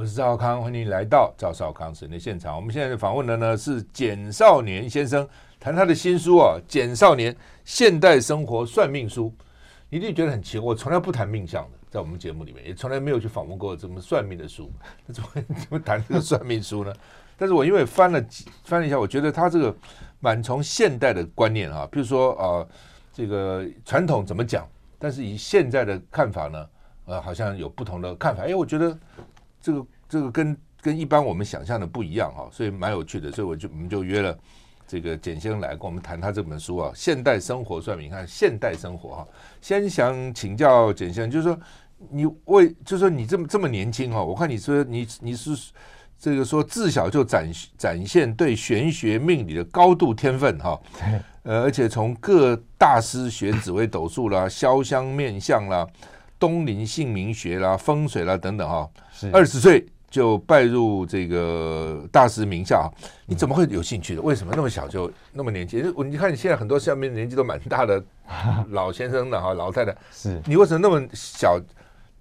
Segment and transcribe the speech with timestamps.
[0.00, 2.56] 我是赵少康，欢迎来到赵少康神的现场。
[2.56, 5.28] 我们现在访问的呢是简少年先生，
[5.60, 9.30] 谈他的新书啊，《简少年现代生活算命书》。
[9.90, 14.72] 一定觉得很奇怪，我从来不谈命相的，在我们节目里面也从来没有去访问过这么算命的书，
[15.04, 16.94] 那怎么 怎么谈这个算命书呢？
[17.36, 19.76] 但是我因为翻了几翻了一下，我觉得他这个
[20.18, 22.68] 蛮从现代的观念啊，比如说啊、呃，
[23.12, 24.66] 这个传统怎么讲，
[24.98, 26.66] 但是以现在的看法呢，
[27.04, 28.44] 呃，好像有不同的看法。
[28.44, 28.98] 哎，我觉得。
[29.60, 34.36] 这个这个跟跟一般我们想象的不一样哈，所以蛮有趣的，所以我就我们就约了
[34.86, 38.06] 这个简先生来跟我们谈他这本书啊，《现代生活算命》。
[38.08, 39.28] 你看现代生活哈，
[39.60, 41.58] 先想请教简先生，就是说
[42.10, 45.50] 你为就是说你这么这么年轻哈，我看你说你你是
[46.18, 50.80] 这个说自小就展展现对玄学命理的高度天分哈，
[51.42, 55.86] 呃，而且从各大师学紫微斗数啦、潇湘面相啦。
[56.38, 58.88] 东林姓名学啦、风水啦等等哈，
[59.32, 62.90] 二十岁就拜入这个大师名下，
[63.26, 64.22] 你怎么会有兴趣的？
[64.22, 65.92] 为什么那么小就那么年轻？
[65.96, 68.02] 我你看你现在很多下面年纪都蛮大的
[68.70, 71.60] 老先生的哈、老太太， 是你为什么那么小？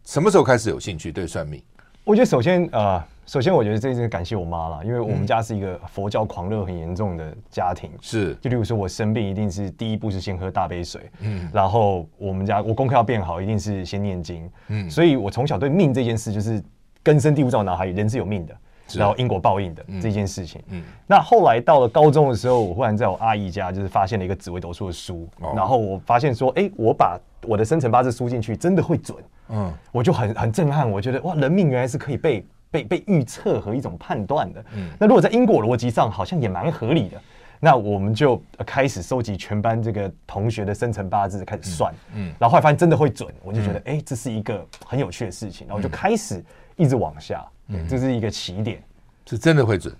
[0.05, 1.61] 什么时候开始有兴趣对算命？
[2.03, 3.03] 我觉得首先呃。
[3.29, 7.91] 首先，我觉得这是感谢我妈了，因为我们家是一个佛教狂热很严重的家庭。
[8.01, 11.11] 是，就例如说我生病，一定是第一步是先喝大杯水。
[11.19, 14.49] 嗯，然后我们家我功课要变好，一定是先念经。
[14.69, 16.59] 嗯，所以我从小对命这件事就是
[17.03, 18.55] 根深蒂固在我脑海里，人是有命的，
[18.95, 20.61] 然后因果报应的这件事情。
[20.69, 29.17] 嗯，那后来到了高中的时候，我忽然在我阿姨家就是发现了一个紫微斗数的书，然后我发现说，哎，我把我的生辰八字输进去，真的会准。
[29.49, 32.45] 嗯，我就很很震撼，我觉得哇，人命原来是可以被。
[32.71, 37.19] 被被预测和一种判断的，嗯，那如果在因果逻辑上好像也蛮合理的，
[37.59, 46.45] 那我们就开始收集全班这个同学的生辰八字开始算，嗯，然后后来发现真的会准，我就觉得哎，这是一个很有趣的事情，然后就开始
[46.79, 48.81] 一直往下，嗯，这是一个起点，
[49.25, 49.93] 是真的会准。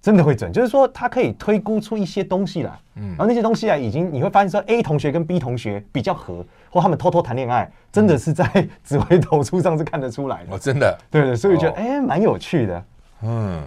[0.00, 8.46] 真的会准，就是说他可以推估出一些东西来，嗯，然后那些东西啊，已经你会发现说，A 同学跟 B 同学比较合，或他们偷偷谈恋爱，真的是在
[8.84, 10.54] 指挥投出上是看得出来的。
[10.54, 12.84] 哦，真的，对对，所以觉得哎，蛮有趣的。
[13.22, 13.60] 嗯，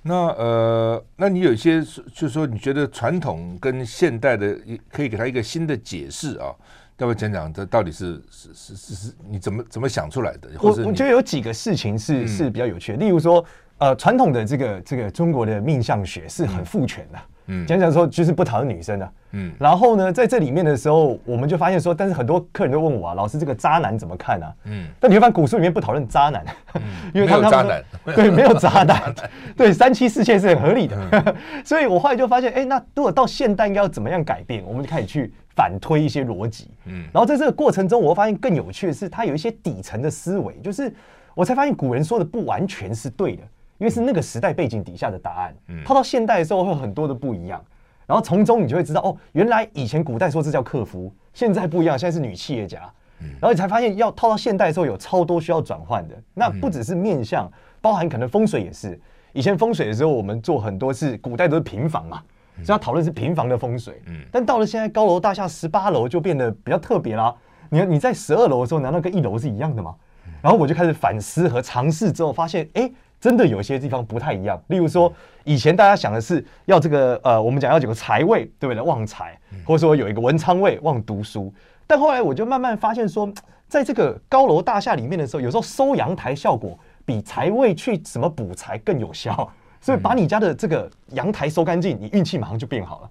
[0.00, 4.58] 那呃，那你有一些就是说，你觉得传统跟现代的，
[4.90, 6.48] 可以给他一个新的解释啊？
[6.98, 10.48] 要不要讲讲这到底是是是是是你怎么怎么想出来的？
[10.60, 13.44] 我我觉得有几个事情是是比较有趣的，例如说。
[13.80, 24.52] 呃，传统的这个这个中国的命相学是很父权的，嗯，讲讲说就是不讨论女生的，嗯，然后呢，在这里面的时候，我们就发现说，但是很多客人都问我啊，老师这个渣男怎么看啊？
[24.64, 26.44] 嗯，但你会发现古书里面不讨论渣男，
[26.74, 26.82] 嗯，
[27.14, 29.14] 因为他们渣男，对，没有 渣男，
[29.56, 34.64] 对，三妻四妾是很合理的，嗯， 所以我后来就发现，哎，那如果到现代应该要怎么样改变？
[34.66, 40.94] 我们就开始去反推一些逻辑，嗯，然后在这个过程中，我会发现更有趣的是，它有一些底层的思维，就是
[41.34, 43.42] 我才发现古人说的不完全是对的。
[43.78, 45.82] 因为是那个时代背景底下的答案，嗯。
[45.84, 47.64] 套到现代的时候会有很多的不一样，
[48.06, 53.28] 然后从中你就会知道哦，原来以前古代说这叫客服，现在不一样，现在是女企业家，嗯。
[53.40, 57.48] 然后你才发现要套到现代的时候有超多需要转换的，那不只是面相，
[57.80, 59.00] 包含可能风水也是。
[59.32, 62.20] 以前风水的时候我们做很多是古代都是平房嘛，
[62.64, 67.34] 所以要讨论是平房的风水，但到了现在高楼大厦十八楼就变得比较特别啦。
[67.70, 69.94] 你你在十二楼的时候难道跟一楼是一样的吗？
[70.42, 72.90] 然后我就开始反思和尝试之后发现，哎。
[73.20, 78.80] 真的有些地方不太一样，例如说，以前大家想的是要这个呃，我们讲要有个财位，对不对？
[78.80, 79.36] 旺财，
[79.66, 81.52] 或者说有一个文昌位，旺读书。
[81.84, 83.28] 但后来我就慢慢发现说，
[83.66, 89.52] 在这个高楼大厦里面的时候，有时候收阳台效果比财位去什么补财更有效。
[89.80, 93.10] 所以把你家的这个阳台收干净，你运气马上就变好了。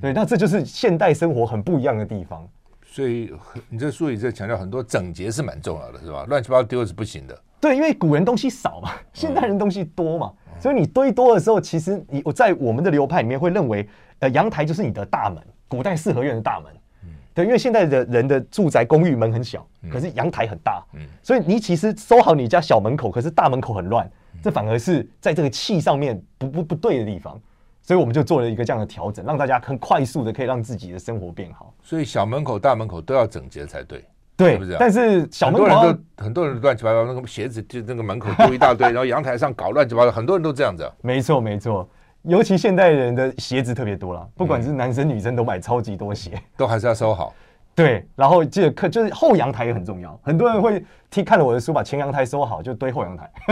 [0.00, 2.48] 对，那这就是现代生活很不一样的地方。
[2.84, 3.32] 所以
[3.68, 6.24] 你这书里在强调很多整洁是蛮重要的，是吧？
[6.28, 7.38] 乱七八糟丢是不行的。
[7.60, 13.86] 对，因为古人东西少嘛，现代人东西多嘛，嗯、所以你堆多的时候，其实你我在我们的流派里面会认为，
[14.20, 16.72] 呃，阳台就是你的大门，古代四合院的大门。
[17.04, 24.10] 嗯，对，因为现在的人的住宅公寓门很小，可是阳台很大，嗯，所以你其实收好你家小门口，可是大门口很乱，
[24.42, 27.40] 这反而是在这个气上面不不不对的地方，
[27.82, 31.74] 所以我们就做了一个这样的调整，让大家很快速的可以让自己的生活变好。
[31.82, 34.04] 所以小门口、大门口都要整洁才对。
[34.36, 40.90] 对，是是但是小门口很多人都很多人乱七八糟，那个鞋子就那个门口丢一大堆， 然后阳台上搞乱七八糟，很多人都这样子、啊。
[41.02, 41.86] 没错没错，
[42.22, 47.34] 尤其现代人的鞋子特别多了，不管是男生女生都买超级多鞋，都还是要收好。
[47.82, 53.30] 对，然后记得看就是后阳台也很重要，很多人会听看了我的书，把前阳台收好，就堆后阳台。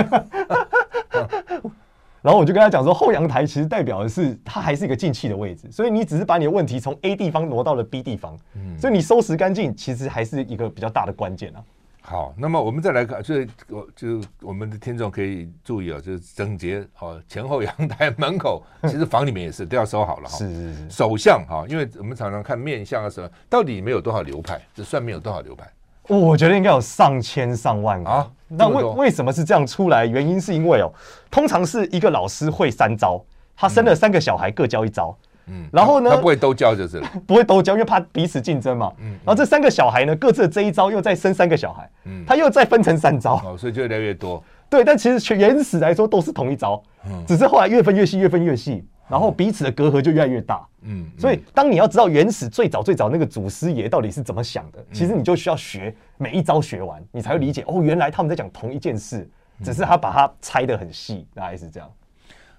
[2.21, 11.63] 然后我就跟他讲说，后阳台其实代表的是它还是一个进气的位置，所以你只是把你的问题从 A 地方挪到了 B 地方，嗯，所以你收拾干净其实还是一个比较大的关键啊。
[12.09, 20.39] 好，那么我们再来看，就是我就我们的听众可以注意啊，就是整洁哦，前后阳台 门口，其实房里面也是都要收好了哈。
[20.39, 20.91] 是是是。
[20.91, 24.59] 手相哈，因为我们常常看面相啊什么，到底里面有多少流派？
[24.75, 25.71] 这算命有多少流派？
[26.09, 28.31] 我觉得应该有上千上万个啊。
[28.49, 30.07] 那为为什么是这样出来？
[30.07, 30.91] 原因是因为哦，
[31.31, 33.23] 通常是一个老师会三招，
[33.55, 35.15] 他生了三个小孩，各教一招。
[35.15, 35.28] 嗯，
[35.73, 36.11] 然后呢？
[36.11, 38.93] 他不会都教就是了， 不会都教，因为怕彼此竞争嘛。
[38.99, 44.43] 嗯，然后这三个小孩呢，各自的这一招又再生三个小孩，嗯，他又再分成三招，哦，所以就越来越多。
[44.71, 50.67] 对，但其实全原始来说都是同一招，嗯，只是后来越分越细，越分越细，然后彼此的隔阂就越来越大。
[50.83, 59.29] 嗯，所以当你要知道原始最早最早那个祖师爷到底是怎么想的，其实你就需要学每一招学完，你才会理解哦，原来他们在讲同一件事，
[59.65, 61.91] 只是他把它拆得很细，大概是这样。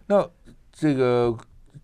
[0.06, 0.28] 那
[0.72, 1.38] 这个。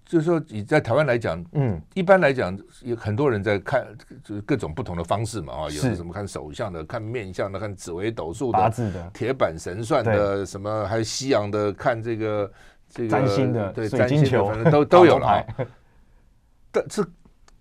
[0.06, 3.88] 就是说，你在台湾来讲，嗯，一般来讲，有很多人在看，
[4.24, 12.52] 就是各种不同的方式嘛，啊，有什么看手相的、看面相的、看紫微斗数的、八字的、铁板神算的，什么还有西洋的，看这个
[12.88, 14.46] 这个占星的，对，水晶球。
[14.46, 15.44] 反正都都有了 啊。
[16.72, 17.04] 但是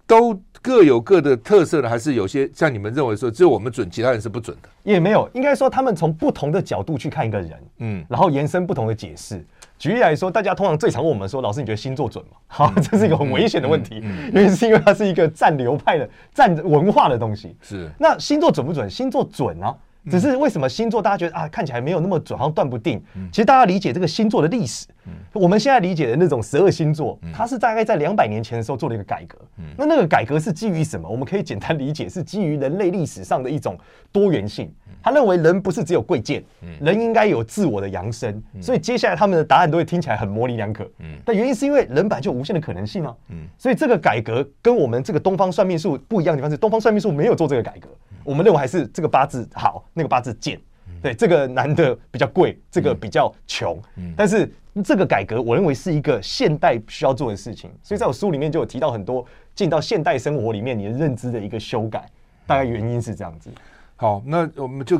[0.06, 4.68] 都各有各的特色的，还是有些像你们认为说，只有我们准，其他人是不准的？
[4.82, 9.42] 也没有，应该说他们从不同的角度去看一个人，嗯，然后延伸不同的解释。
[9.84, 14.02] 举例来说，大家通常最常问我们说：“老师，你觉得星座准吗？” 好，这是一个很危险的问题，
[14.32, 17.54] 原因是因为它是一个占流派的、占文化的东西。
[17.60, 18.88] 是，那星座准不准？
[18.88, 19.76] 星座准啊，
[20.10, 23.02] 只是为什么星座大家觉得啊，看起来没有那么准，好像断不定。
[23.32, 24.86] 其实大家理解这个星座的历史，
[25.32, 29.38] 我们现在理解的那种十二星座，它是大概在两百年前的时候做了一个改革。
[29.76, 31.08] 那那个改革是基于什么？
[31.08, 33.78] 我们可以简单理解，是基于人类历史上的一种
[34.12, 34.72] 多元性。
[35.02, 36.42] 他认为人不是只有贵贱，
[36.80, 40.88] 人应该有自我的扬升，所以接下来他们的答案都会听起来很模棱两可。
[41.26, 43.14] 但原因是因为人本来就无限的可能性啊。
[43.58, 47.88] 所以这个改革跟我们这个东方算命术不一样的地方是，东方算命术没有做这个改革。
[48.24, 50.60] 我们认为还是这个八字好，那个八字贱。
[51.02, 53.78] 对，这个男的比较贵，这个比较穷。
[54.16, 54.50] 但是
[54.82, 57.70] 这个改革，我认为是一个现代需要做的事情。
[57.82, 59.24] 所以在我书里面就有提到很多
[59.54, 62.06] 进到现代生活里面你的认知的一个修改，
[62.46, 63.50] 大概原因是这样子。
[63.96, 64.98] 好，那我们就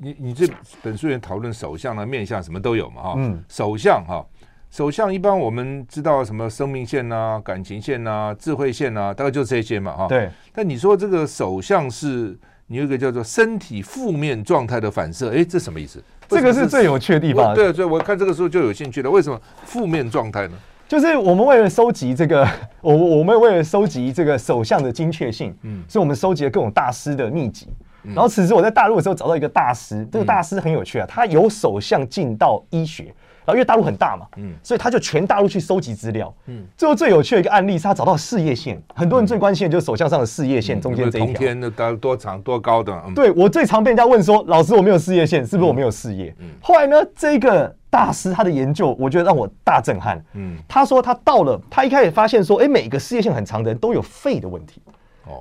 [0.00, 0.46] 你你这
[0.82, 3.14] 本书也讨论首相啊、面相什么都有嘛哈。
[3.16, 3.42] 嗯。
[3.48, 4.24] 首相哈，
[4.70, 10.06] 首相一般我们知道什么生命线呐、感情线呐、智慧线呐，大概就这些嘛哈。
[10.06, 10.28] 对。
[10.52, 12.38] 但你说这个首相是
[12.68, 16.02] 你有一个叫做身体负面状态的反射，哎，这什么意思？
[16.28, 17.54] 这个是最有趣的地方。
[17.54, 19.10] 对，所以我看这个时候就有兴趣了。
[19.10, 20.54] 为什么负面状态呢？
[20.88, 22.48] 就是我们为了收集这个，
[22.80, 27.68] 我我们为了收集这个手相的精确性，嗯，所以我们收集了各种大师的秘籍。
[28.14, 33.12] 然后此时我在大陆的时候找到一个大师，这个大师很有趣啊，他由手相进到医学，
[33.46, 46.34] 然后因为大陆很大嘛，嗯，所以他就全大陆去收集资料，嗯，最后最有趣的一个案例是他找到事业线，很多人最关心的就是手相上的事业线中间这一条，通天的多长多高的，对，我最常被人家问说，老师我没有事业线，是不是我没有事业？
[46.60, 54.82] 后来呢，这个大师他的研究，我觉得让我大震撼，嗯，他说他到了，他一开始发现说，哎，每个事业线很长的人都有肺的问题。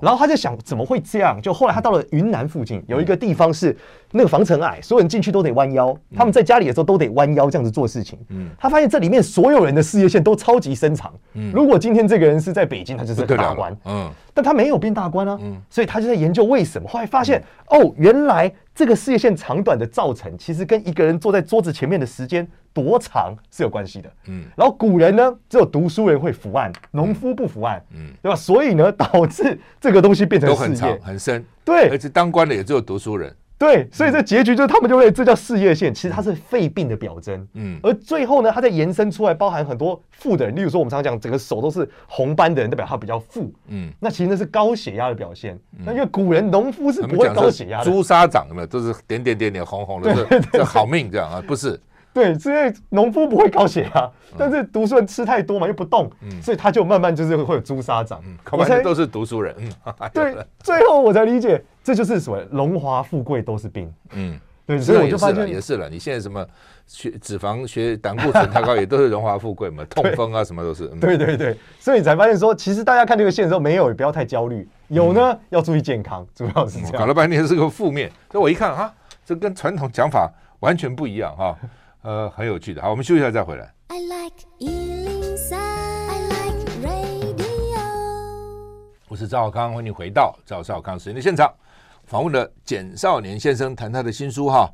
[0.01, 1.39] 然后他就想怎么会这样？
[1.41, 3.75] 就后来他到了云南附近有一个地方是
[4.11, 8.17] 那个防尘矮，所有人进去都得弯腰，他们在家里的时候都得弯腰这样子做事情。
[8.29, 11.13] 嗯，他发现这里面所有人的事业线都超级深长。
[11.33, 13.75] 嗯，如果今天这个人是在北京，他就是个大官。
[13.85, 15.37] 嗯，但他没有变大官啊。
[15.41, 16.87] 嗯，所以他就在研究为什么。
[16.87, 28.35] 后来发现哦，原来这个事业线长短的造成，其实跟一个人坐在桌子前面的时间多长是有关系的，嗯，然后古人呢，只有读书人会伏案，农夫不伏案，嗯，对吧？
[28.35, 48.67] 所以呢，导致这个东西变成都很长很深，对，而且当官的也只有读书人，对，所以这结局就是他们就会这叫事业线，其实它是肺病的表征，嗯，而最后呢，它再延伸出来，包含很多富的人，例如说我们常常讲整个手都是红斑的人，代表他比较富，嗯，那其实那是高血压的表现，那因为古人农夫是不会高血压的，朱砂掌有没有？
[48.67, 51.41] 都是点点点点红红的，对，这好命这样啊？
[51.47, 51.79] 不是。
[52.15, 56.09] 对，因为农夫不会高血压，但是读书人吃太多嘛，又不动，
[56.41, 58.23] 所以他就慢慢就是会有朱砂掌。
[58.53, 59.53] 我才都是读书人，
[60.13, 63.93] 对，最后我才理解，这就是所谓荣华富贵都是病。
[64.13, 65.89] 嗯，对，所以我就发现也是了。
[65.89, 66.47] 你现在什么
[66.87, 70.87] 血脂肪、血胆固醇太高，也都是荣华富贵嘛， 痛风啊什么都是。
[71.01, 76.93] 对对对，所以你才发现说，其实大家看这个线的时候，没有也不要太焦虑，有呢要注意健康，主要是这样。
[76.93, 78.93] 搞了半天是个负面，所以我一看啊，
[79.25, 80.31] 这跟传统讲法
[80.61, 81.53] 完全不一样哈。
[82.05, 82.79] 呃，很有趣的。
[82.83, 83.73] 好，我们休息一下再回来。
[83.87, 87.81] I like 103, I like radio。
[89.07, 91.51] 我是赵少康，欢迎回到赵少康时间的现场。
[92.03, 94.71] 访问了简少年先生，谈他的新书哈，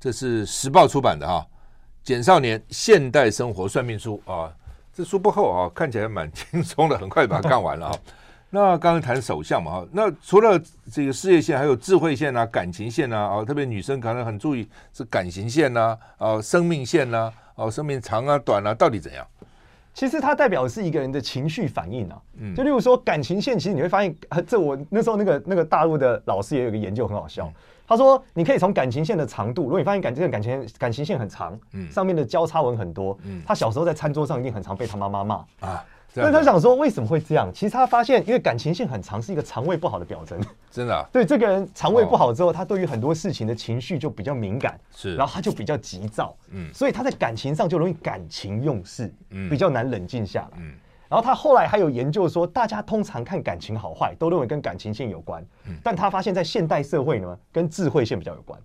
[0.00, 1.46] 这是时报出版的哈，
[2.02, 4.52] 《简少年现代生活算命书》啊。
[4.92, 7.98] 这书不厚啊，看起来蛮轻松的，很快就把它看完了哈。
[8.54, 10.60] 那刚刚谈首相嘛，那除了
[10.92, 19.26] 这个事业线，还有智慧线啊、感情线啊，啊，特别女生可能很注意是感情线呐、啊，啊，生命线呐、啊，哦、啊，生命长啊、短啊，到底怎样？
[19.94, 22.20] 其实它代表的是一个人的情绪反应啊。
[22.40, 24.14] 嗯，就例如说感情线，其实你会发现，
[24.46, 27.54] 这我那时候那个那个大陆的老师也有个研究很好笑，嗯、
[27.88, 35.82] 他说你可以从感情线的长度，如果你发现感这个感情感情线很长，嗯，上面的交叉纹很多，嗯，他小时候在餐桌上一定很常被他妈妈骂啊。
[36.14, 37.50] 所以他想说，为什么会这样？
[37.54, 40.38] 其实他发现，因为感情线很长，是一个肠胃不好的表征。
[40.70, 41.04] 真的、啊？
[41.12, 50.74] 对，这个人肠胃不好之后，他对于很多事情的情绪就比较敏感，是，然后他就比较急躁，嗯，所以他在感情上就容易感情用事，嗯，比较难冷静下来，嗯。
[51.08, 58.58] 然后他后来还有研究说，大家通常看感情好坏，都认为跟感情线有关，嗯，但他发现，在现代社会呢，跟智慧线比较有关。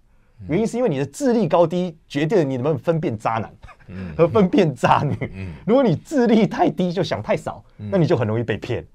[0.47, 3.51] 原因是因为你的智力高低决定了你能不能分辨渣男
[4.15, 5.53] 和分辨渣女。
[5.65, 8.85] 如果你智力太低，就想太少，那你就很容易被骗。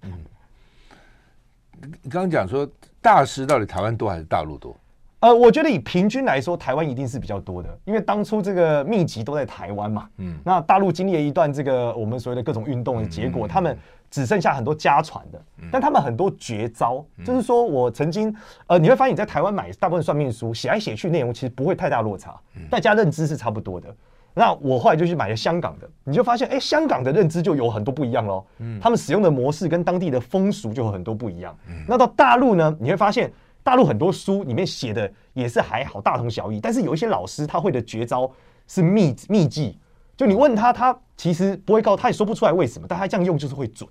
[2.02, 2.68] 你刚刚讲说
[3.00, 4.76] 大师到底台湾多还是大陆多？
[5.18, 10.08] 呃，我觉得以平均来说，台湾一定是比较多的，因为当初这个秘籍都在台湾嘛。
[10.18, 13.78] 嗯，那大陆经历了一段这个我们所谓的各种运动的结果，他们
[14.12, 15.42] 只剩下很多家传的，
[15.72, 18.32] 但他们很多绝招，就是说我曾经
[18.68, 22.38] 呃，你会发现你在台湾买大部分算命书，写来写去内容其实不会太大落差，
[22.70, 23.92] 大家认知是差不多的。
[24.34, 28.44] 那我后来就去买了香港的，你就发现，哎，香港的认知就有很多不一样喽。
[28.58, 31.52] 嗯，他们使用的模式跟当地的风俗就有很多不一样。
[31.88, 33.32] 那到大陆呢，你会发现。
[33.64, 36.58] 大陆很多书里面写的也是还好，大同小异。
[36.60, 38.28] 但是有一些老师他会的绝招
[38.66, 39.78] 是秘秘技，
[40.16, 43.88] 就你问他，他其实不会告，他也说不出来为什么，但他这样用就是会准。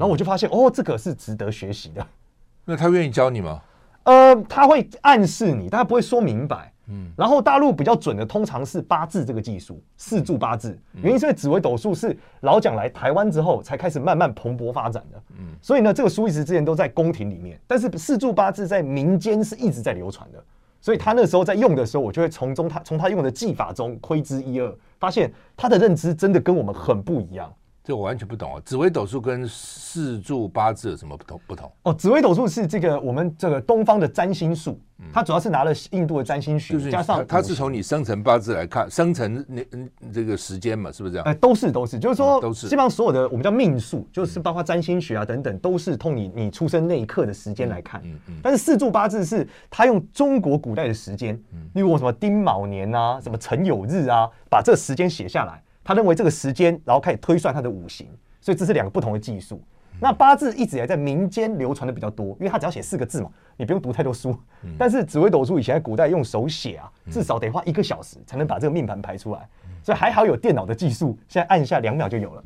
[0.00, 2.06] 然后我就发现，哦，这个是值得学习的。
[2.64, 3.60] 那他愿意教你吗？
[4.04, 6.72] 呃，他会暗示你，但他不会说明白。
[6.86, 10.76] 嗯，然后大陆比较准的通常是八字这个技术，四柱八字。
[11.02, 15.22] 原因是因为紫微斗数是老蒋来台湾之后才开始慢慢蓬勃发展的。
[15.38, 20.42] 嗯，所以呢，这个书一直之前都在宫廷里面，但是四柱八字在民间是一直在流传的。
[20.80, 27.52] 所以他那时候在用的时候，我就会从中他从他用的技法中窥之一二，发现他的认知真的跟我们很不一样。
[27.82, 28.62] 这我完全不懂啊！
[28.64, 31.40] 紫微斗数跟四柱八字有什么不同？
[31.46, 34.78] 不同哦，紫微斗数是这个我们这个东方的占星术，
[35.12, 39.64] 它主要是拿了印度的占星学，加上它是从你生辰八字来看，生辰那
[40.12, 41.24] 这个时间嘛，是不是这样？
[41.26, 48.02] 哎，都是都是，就是说都是基本上所有的我们叫命数，就是包括占星学啊等等，都是从你你出生那一刻的时间来看。
[48.04, 48.34] 嗯嗯。
[48.42, 51.34] 但是四柱八字是它用中国古代的时间，
[51.72, 55.62] 例如什么丁卯年啊，什么辰酉日啊，把这个时间写下来。
[55.82, 58.06] 他认为这个时间，然后开始推算他的五行，
[58.40, 59.62] 所以这是两个不同的技术。
[60.02, 64.34] 那八字一直以来在民间流传的比较多，因为他只要写四个字嘛，你不用读太多书。
[64.78, 69.46] 但是紫微斗数以前在古代用手写啊，至少得花一个小时才能把这个命盘排出来，
[69.82, 72.44] 所以还好有电脑的技术，现在按下两秒就有了。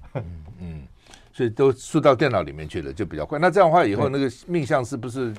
[0.59, 0.83] 嗯，
[1.33, 3.39] 所以都输到电脑里面去了，就比较快。
[3.39, 5.33] 那这样的话，以后那个命相是不是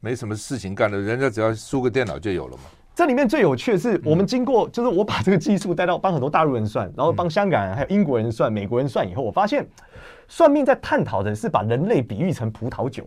[0.00, 0.98] 没什么事情干了？
[0.98, 2.64] 人家只要输个电脑就有了嘛？
[2.94, 9.66] 这里面最有趣的是，我们经过就是我把这个技术带到帮很多大陆人算，然后帮香港人还有英国人算、美国人算以后，我发现
[10.28, 13.02] 算命在探讨的是把人类比喻成葡萄酒，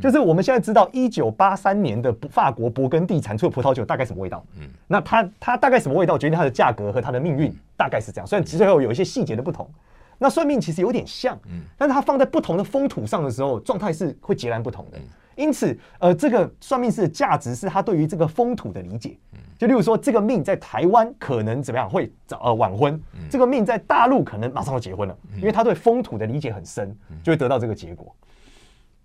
[0.00, 8.26] 就是我们现在知道一九八三年的法国勃艮第产出的葡萄酒大概什么味道，嗯，那它它大概什么味道决定它的价格和它的命运，大概是这样。
[8.26, 9.70] 虽然最后有一些细节的不同，
[10.18, 14.98] 那算命其实有点像，嗯，但是它放在不同的风土上的时候，状态是会截然不同的。
[15.40, 19.16] 因此，呃，这个算命师的价值是他对于这个风土的理解。
[19.58, 28.14] 就例如说，这个命在台湾可能怎么样会早呃晚婚，这个命在大陆可能马上要结婚了，因为他对风土的理解很深，就会得到这个结果。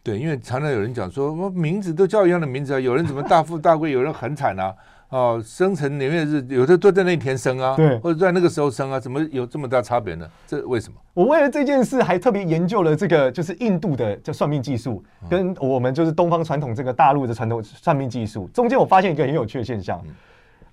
[0.01, 4.73] 对，因为常常有人讲说，我名字都叫一样的名字啊，有人怎么大富大贵，有人很惨啊。
[5.09, 10.27] 哦，生辰年月日，有的都在那天生啊，对，或者在那个时候生啊，怎么有这么大差别呢？
[10.47, 10.95] 这为什么？
[11.13, 20.01] 我为了这件事还特别研究了这个，就是印度的叫算命技术，跟我们就是东方传统这个大陆的传统算命技术，中间我发现一个很有趣的现象。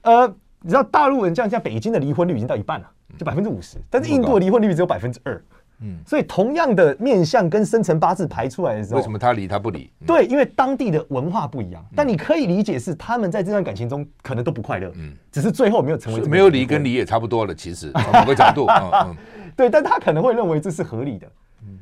[0.01, 0.27] 呃，
[0.61, 5.41] 你知道大陆人这样，像北京的离婚率已经到一半了，就百分之五十，但是印度的离婚率只有百分之二。
[5.81, 9.91] 嗯，所以同样的面相跟生辰八字排出来的时候，为什么他离他不离？
[10.07, 11.85] 对，因为当地的文化不一样。
[11.97, 17.55] 但你可以理解是他们在这段感情中可能都不快乐，嗯，只是最后没有成为没有离跟离也差不多了。
[17.55, 19.17] 其实 从某个角度， 嗯，
[19.57, 21.27] 对，但他可能会认为这是合理的。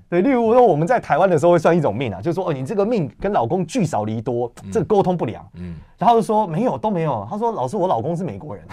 [0.09, 8.65] 对，例如说我们在台湾的时候会算一种命啊，就是说哦，你这个命跟老公聚少离多，这个沟通不良，嗯，然后就说没有都没有，他说老师我老公是美国人。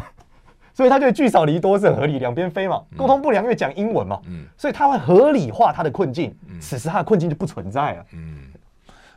[0.77, 6.31] 所以他觉得聚少离多是很合理，两边飞嘛，沟通不良因为讲英文嘛，嗯，所以他会合理化他的困境，
[6.62, 8.05] 此时他的困境就不存在了。
[8.13, 8.38] 嗯，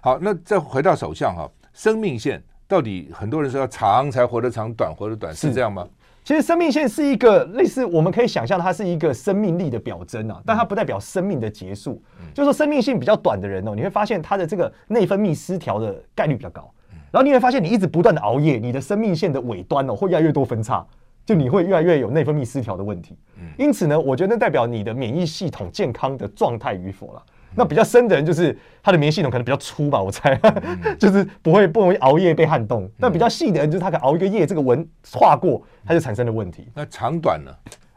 [0.01, 5.87] 好，那再回到首相哈，生命线到底很多人说要长才活得长，短活得短，是这样吗？
[6.25, 12.03] 其实生命线是一个类似，我们可以想象它是一个生命力的表征啊，但它不代表生命的结束。
[12.23, 16.73] 嗯、就是说生命性比较短的人哦，你会发现他的这个内分泌失调的概率比较高。
[17.11, 20.87] 然后你会发现，你一直不断的熬夜，你的生命线的尾端哦，会越来越多分叉，
[21.25, 23.17] 就你会越来越有内分泌失调的问题。
[23.57, 27.23] 因此呢，我觉得那代表你的免疫系统健康的状态与否了。
[27.55, 30.39] 那比较深的人，就是他的免疫系统可能比较粗吧，我猜，
[30.99, 32.89] 就是不会不容易熬夜被撼动。
[32.97, 36.69] 那比较细的人，就是他可熬一个夜，这个纹划过，他就产生了问题。
[36.75, 37.51] 那长短呢？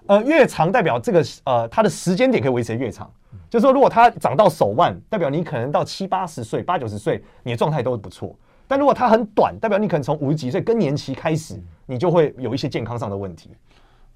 [0.07, 3.09] 呃，越长代表这个呃，它的时间点可以维持越长。
[3.49, 8.35] 就是说，如果它长到手腕，代表你可能到七八十岁、八九十岁，你的状态都不错。
[8.73, 13.51] 但如果它很短，代表你可能从五十几岁更年期开始，你就会有一些健康上的问题。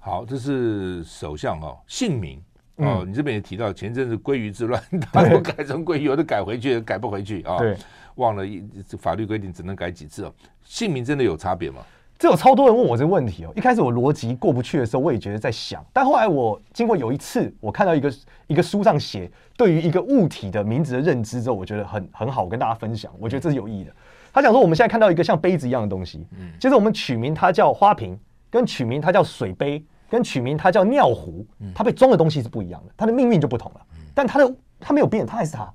[0.00, 2.42] 好，这是首相哦，姓名。
[2.78, 7.56] 哦，你这边也提到前阵子鲑鱼之乱， 他都改成鲑鱼，有的改回去，改不回去啊。
[7.58, 7.76] 对，
[8.16, 8.60] 忘了一
[8.98, 10.34] 法律规定只能改几次哦。
[10.64, 11.80] 姓名真的有差别吗？
[12.18, 13.52] 这有超多人问我这个问题哦。
[13.54, 18.12] 一开始我逻辑过不去的时候，我也觉得在想，但后来我经过有一次，我看到一个
[18.48, 23.12] 一个书上写对于一个物体的名字的认知之后，我觉得很很好，我跟大家分享。
[23.20, 23.92] 我觉得这是有意义的。
[24.38, 28.18] 他讲说，我们现在看到一个像杯子一样的东西，嗯，就是我们取名它叫花瓶，
[28.50, 29.84] 跟取名它叫水杯。
[30.10, 33.80] 跟取名它叫尿壶，它被装的东西是不一样的，它的命运就不同了。
[34.14, 35.70] 但它的它没有变，它还是它。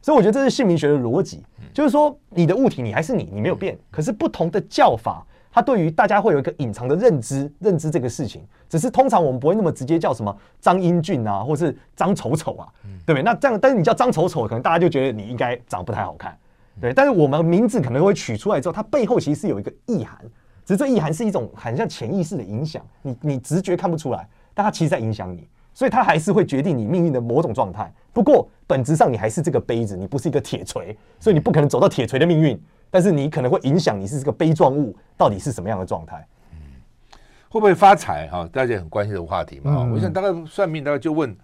[0.00, 1.42] 所以我觉得这是姓名学的逻辑，
[1.74, 8.46] 就是说你的物体你还是你，你没有变，可是不同的叫法，它对于大家会有一个隐藏的认知，认知这个事情。
[8.68, 12.68] 只是通常我们不会那么直接叫什么张英俊啊，或是张丑丑啊，
[13.04, 13.22] 对不对？
[13.24, 16.38] 那这样，但是你叫张丑丑，可能大家就觉得你应该长得不太好看，
[16.80, 16.92] 对。
[16.92, 20.18] 但是我们名字可能会取出来之后，它背后其实是有一个意涵。
[20.64, 27.92] 只是这意涵是一种很像潜意识的影响，你你直觉看不出来，但它其实在影响你，所以它还是会决定你命运的某种状态。
[28.12, 32.58] 不过本质上你还是这个杯子，你不是一个铁锤，所以你不可能走到铁锤的命运，
[32.90, 36.24] 但是你可能会影响你是这个杯状物到底是什么样的状态。
[36.52, 36.58] 嗯，
[37.48, 38.48] 会不会发财哈？
[38.52, 39.90] 大家也很关心的话题嘛。
[39.92, 41.36] 我想大概算命大概就问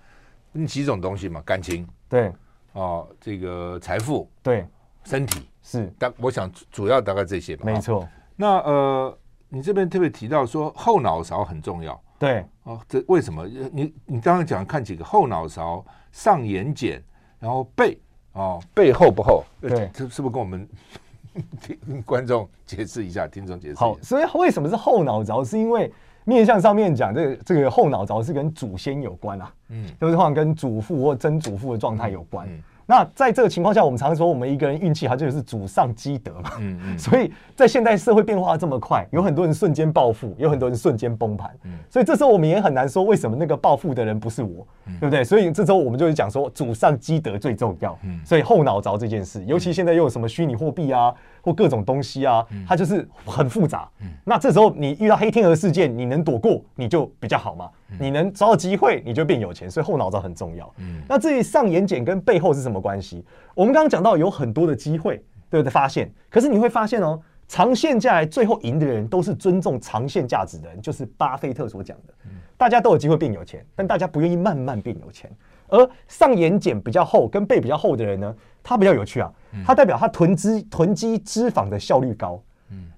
[0.52, 2.32] 你几种东西嘛，感情对
[2.72, 4.64] 哦，这个财富对，
[5.08, 7.62] 身体是，但我想主要大概这些吧。
[7.64, 8.06] 没错。
[8.36, 13.46] 那呃，你这边特别提到说后脑勺很重要，对哦，这为什么？
[13.72, 17.00] 你你刚刚讲看几个后脑勺、上眼睑，
[17.38, 17.98] 然后背
[18.34, 19.42] 哦，背厚不厚？
[19.60, 20.68] 对，这是不是跟我们
[21.60, 23.26] 听观众解释一下？
[23.26, 23.76] 听众解释。
[23.76, 25.42] 好，所以为什么是后脑勺？
[25.42, 25.90] 是因为
[26.24, 32.46] 面相上面讲这个这个后脑勺是跟祖先有关啊，嗯，就是好像跟祖父或曾祖父的状态有关。
[32.46, 36.52] 嗯嗯那在这个情况下，我们常说我们一个人运气好，就是祖上积德嘛。
[36.58, 36.96] 嗯嗯。
[36.98, 41.50] 所以在现代社会变化这么快，有很多人瞬间暴富，有很多人瞬间崩盘。
[41.64, 41.72] 嗯。
[41.90, 44.66] 所以这时候我们也很难说为什么那个暴富的人不是我，
[44.98, 45.22] 对不对？
[45.22, 47.98] 所以这时候我们就是讲说祖上积德最重要。
[48.04, 48.18] 嗯。
[48.24, 53.88] 所以后脑勺这件事，尤其现在又有什么虚拟货币啊，或各种东西啊，它就是很复杂。
[54.00, 54.08] 嗯。
[54.24, 57.70] 那这时候你遇到黑天鹅事件，你能躲过，你就比较好嘛。
[57.98, 60.72] 你能找到机会，你就变有钱，所以后脑勺很重要。
[60.78, 63.24] 嗯，那至于上眼睑跟背后是什么关系？
[63.54, 65.16] 我们刚刚讲到有很多的机会，
[65.48, 65.70] 对不对？
[65.70, 72.14] 发现，可是你会发现哦，长线下来最后赢的人都是尊重长线价值的人，就是巴菲特所讲的。
[72.56, 75.30] 大家都有机会变有钱，但大家不愿意慢慢变有钱。
[75.68, 79.32] 而上眼睑比较厚跟背比较厚的人呢，他比较有趣啊，
[79.64, 82.42] 他代表他囤积囤积脂肪的效率高。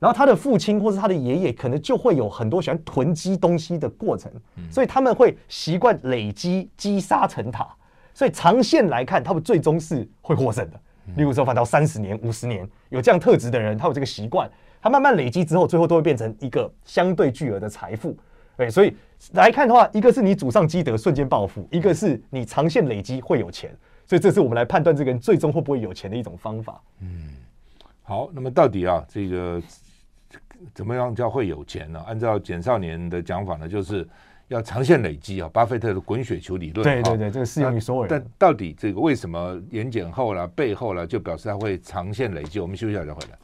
[0.00, 4.28] 然后他的父亲或是他的爷爷可能就会有很多喜欢囤积东西的过程，
[4.68, 7.68] 所以他们会习惯累积积沙成塔，
[8.12, 10.80] 所以长线来看，他们最终是会获胜的。
[11.14, 14.50] 例如说，反倒三十年、五十年有这样特质的人，他有这个习惯，
[14.83, 18.16] 他慢慢累积之后，最后都会变成一个相对巨额的财富。
[18.61, 18.94] 对，所以
[19.33, 23.75] 来看的话，一个是你祖上积德瞬间暴富，一个是你长线累积会有钱，
[24.07, 26.79] 所以这是我们来判断这个人最终会不会有钱的一种方法。
[27.01, 27.31] 嗯。
[28.03, 29.62] 好，那么到底啊，这个
[30.75, 32.05] 怎么样叫会有钱呢？
[32.07, 34.07] 按照简少年的讲法呢，就是
[34.49, 35.49] 要长线累积啊。
[35.51, 38.11] 巴菲特的滚雪球理论，对对对，这个适用于所有人。
[38.11, 42.61] 但到底这个为什么眼睑厚了、背后了，就表示他会长线累积？
[42.61, 43.38] 我们休息一下再回来。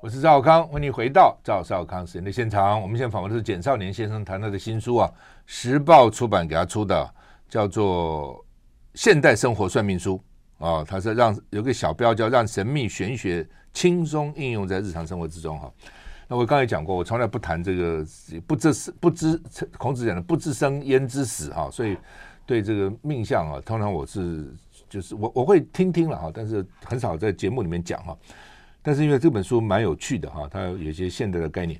[0.00, 2.80] 我是赵少康，欢迎回到赵少康时间的现场。
[2.80, 5.10] 我们现在访问的是简少年先生，谈他的新书啊，
[5.46, 7.14] 时报出版给他出的，
[7.48, 8.44] 叫做。
[8.94, 10.18] 现代生活算命书
[10.58, 15.70] 啊，他是让有个小标叫“让神秘玄学轻松应用在日常生活之中”哈。
[16.26, 18.02] 那我刚才讲过，我从来不谈这个
[18.46, 19.38] 不知不知
[19.76, 21.94] 孔子讲的“不知生焉知死”哈，所以
[22.46, 24.50] 对这个命相啊，通常我是
[24.88, 28.16] 就是我我会听听了哈，但是很少在节目里面讲哈。
[28.86, 31.76] 但是因为这本书蛮有趣的哈，它有一些现代的概念，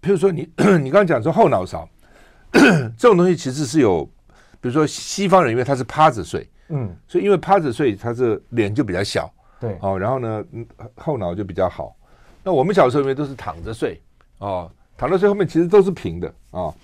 [0.00, 0.48] 譬如说你
[0.80, 1.88] 你刚刚讲说后脑勺
[2.96, 4.08] 这种东西，其实是有。
[4.62, 10.44] 比如说西方人，因为他是趴着睡，嗯，所以因为趴着睡，他是脸就比较小，对，哦，然后呢，
[10.96, 11.96] 后脑就比较好，
[12.44, 13.98] 那我们小时候因为都是躺着睡
[14.36, 16.60] 哦，躺着睡后面其实都是平的啊。
[16.68, 16.74] 哦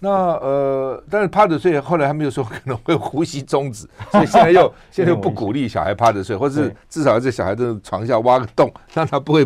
[0.00, 9.44] 那呃，但是趴着睡，后来他们又说可能会呼吸终止，所以现在又 现在又不鼓励小孩趴着睡，或是至少在小孩的床下挖个洞，让他不会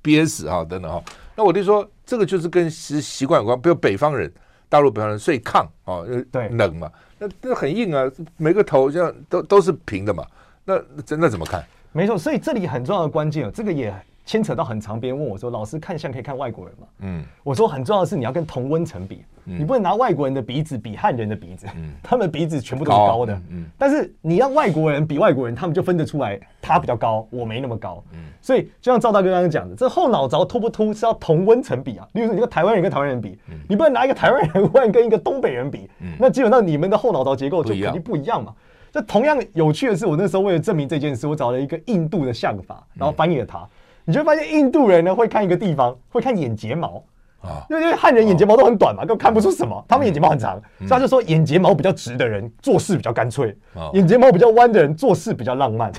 [0.00, 1.00] 憋死哈，等等哈。
[1.36, 4.32] 那我就说，这个就是跟习习惯有关，比如北方人，
[4.68, 10.26] 大陆北方人睡炕哦，对，冷嘛，那那很硬啊，每个头像都都是平的嘛，
[10.64, 11.64] 那真的怎么看？
[11.92, 13.94] 没错，所以这里很重要的关键哦，这个也。
[14.24, 38.54] 牵扯到很长，别人问我说：“老师看相可以看外国人吗？”嗯，我说很重要的是你要跟同温层比，嗯、你不能拿外国人的鼻子比汉人的鼻子，嗯、他们鼻子全部都是高的，嗯，但是你让外国人比外国人，他们就分得出来他比较高，我没那么高，嗯，所以就像赵大哥刚刚讲的，这后脑勺凸不凸是要同温层比啊，例如说你跟台湾人跟台湾人比，嗯、你不能拿一个台湾人问跟一个东北人比，嗯、那基本上你们的后脑勺结构就肯定不一样嘛。
[38.92, 43.66] 这同样有趣的是，我那时候为了证明这件事，我找了一个印度的相法，然后翻译了它。
[44.04, 47.02] 你就会发现印度人呢会看一个地方，会看眼睫毛。
[47.42, 49.84] 啊，因为因为汉人眼睫毛都很短嘛，根本看不出什么。
[49.88, 53.52] 他们眼睫毛很长，所以他就说眼睫毛比较直的人做事比较干脆，
[53.94, 55.90] 眼睫毛比较弯的人做事比较浪漫，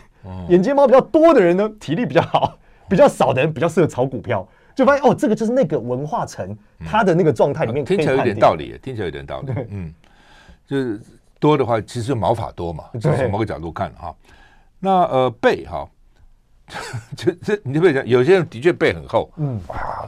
[0.48, 4.48] 眼睫毛比较多的人呢体力比较好， 比较少的人比较适合炒股票。
[4.74, 9.52] 就发现哦，这个就是那个文化层他的那个状态里面，听起来有点道理，听起来有点道理。
[9.70, 9.94] 嗯，
[10.66, 10.98] 就是
[11.42, 14.16] 多的话，其实毛发多嘛，从某个角度看哈。
[14.80, 15.86] 那呃背哈。
[17.16, 20.08] 就这，你就会讲，有些人的确背很厚，嗯，哇，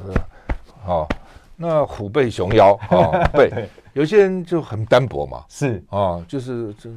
[0.86, 1.08] 哦，
[1.56, 3.52] 那虎背熊腰啊，背，
[3.94, 6.90] 有些人就很单薄嘛，是啊，就是就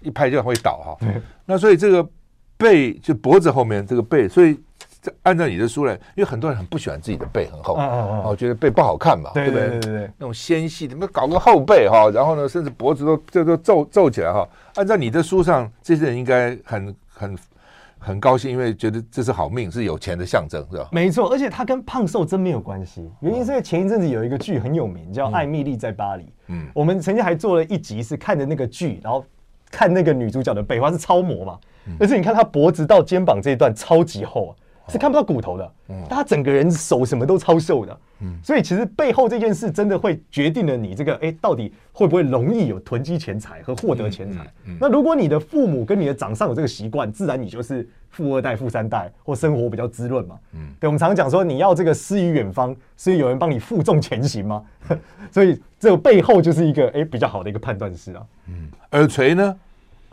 [0.00, 1.08] 一拍就会倒哈。
[1.44, 2.06] 那所以这个
[2.56, 4.58] 背就脖子后面这个背，所以
[5.22, 9.68] 按照你的书来，因为很多人很不喜欢自己的背很厚，哦，觉得背不好看嘛，对不对？
[9.68, 12.10] 对对，那种纤细，怎么搞个后背哈？
[12.10, 14.48] 然后呢，甚至脖子都这都皱皱起来哈。
[14.76, 17.36] 按照你的书上，这些人应该很很。
[18.04, 20.88] 很高兴，因为觉得这是好命，是有钱的象征，是吧？
[20.92, 23.10] 没错，而且它跟胖瘦真没有关系。
[23.20, 26.24] 原因是因为前一阵子有一个剧很有名，叫《艾蜜莉在巴黎》。
[26.48, 29.24] 嗯，我们曾经还做了一集，是看着那个剧，然后
[29.70, 31.58] 看那个女主角的背，她是超模嘛。
[31.98, 34.52] 但是你看她脖子到肩膀这一段超级厚啊。
[34.88, 37.98] 是看不到骨头的，但他整个人手什么都超瘦的，
[38.42, 44.46] 所以其实背后这件事真的会决定了你这个哎、欸，到底会不会容易有囤积钱财和获得钱财。
[44.78, 50.36] 那如果你的父母跟你的长上有这个习惯，自然你就是富二代、富三代，或生活比较滋润嘛。
[50.52, 54.62] 嗯，对，我们常常讲说你要这个诗与远方，是有人帮你负重前行吗？
[55.32, 58.22] 所以这个背后就是一个哎、欸、比较好的一个判断式啊。
[58.48, 59.56] 嗯，耳垂呢？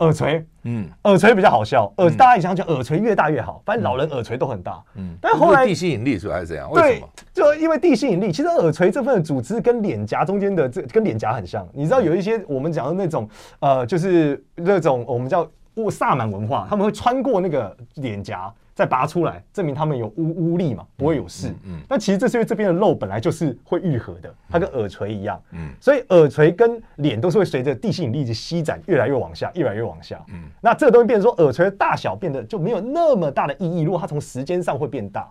[0.02, 1.92] 耳垂，嗯，耳垂比较好笑。
[1.98, 4.82] 耳，大家也想想耳垂越大越好，反正老人耳垂都很大。
[4.96, 6.70] 嗯，但后来地心引力主要是这样？
[6.70, 7.08] 为什么？
[7.32, 11.66] 就因为地心引力，其实耳垂这份组织跟脸颊中间的这跟脸颊很像。
[11.72, 13.28] 你知道有一些我们讲的那种
[13.60, 15.48] 呃，就是那种我们叫
[15.90, 18.52] 萨满文化，他们会穿过那个脸颊。
[18.82, 21.54] 再拔出来，证明他们有污污力嘛，不会有事。
[21.64, 25.40] 嗯，但其实这是因为这边的肉本来就是会愈合的，它跟耳垂一样。
[25.52, 30.20] 嗯，所以耳垂跟脸都是会随着地心引力的吸展越来越往下，越来越往下。
[30.32, 33.82] 嗯，那这个东西变成说耳垂的大小变得就没有那么大的意义。
[33.82, 35.30] 如果它从时间上会变大，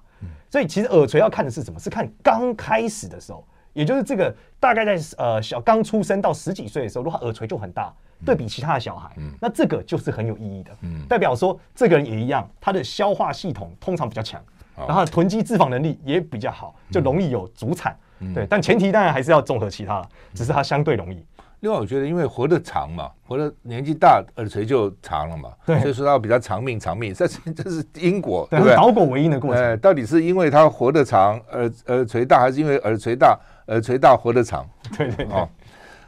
[0.50, 1.78] 所以其实耳垂要看的是什么？
[1.78, 7.94] 是看刚开始的时候，也就是这个大概在呃小刚出生到十几岁的时候，如果他耳垂就很大。
[8.24, 14.40] 对比其他的小孩，嗯，那这个就是很有意义的，嗯，代表说这个人也一样，他的消化系统通常比较强，
[14.76, 17.98] 然后囤积脂肪能力也比较好，就容易有足产，
[18.36, 21.26] 对，但前提当然还是要综合其他了，只是它相对容易。
[21.62, 28.76] 另外，我觉得因为活得长嘛，活得年纪大，耳垂就长了嘛，所以说他比较长命长命， 这是这是因果，对不对？
[28.76, 29.64] 倒果为因的过程。
[29.64, 34.68] 哎，到底是因为他活得长，耳耳垂大，还是因为耳垂大，耳垂大活得长？
[34.98, 35.48] 对对对。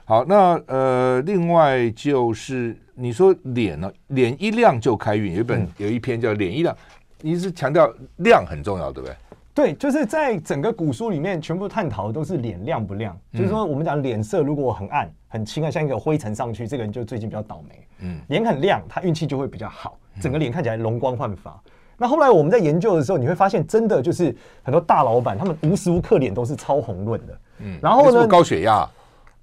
[0.05, 5.35] 好，那呃，另外就是你说脸呢，脸一亮就开运。
[5.35, 6.75] 有一本有一篇叫《脸一亮》，
[7.21, 7.87] 你是强调
[8.17, 9.15] 亮很重要，对不对？
[9.53, 13.15] 对，就是在整个古书里面，全部探讨的都是脸亮不亮。
[13.31, 17.87] 就是说，我们讲脸色如果很暗、很轻啊，像一个灰尘上去，这个人就最近比较倒霉。
[18.01, 21.59] 嗯，脸很亮，他运气就会比较好，整个脸看起来容光焕发。
[21.97, 27.39] 那后来我们在研究的时候，你会发现，真的就是很多大老板，他们无时无刻脸都是超红润的。
[27.61, 28.87] 嗯，然后呢，高血压。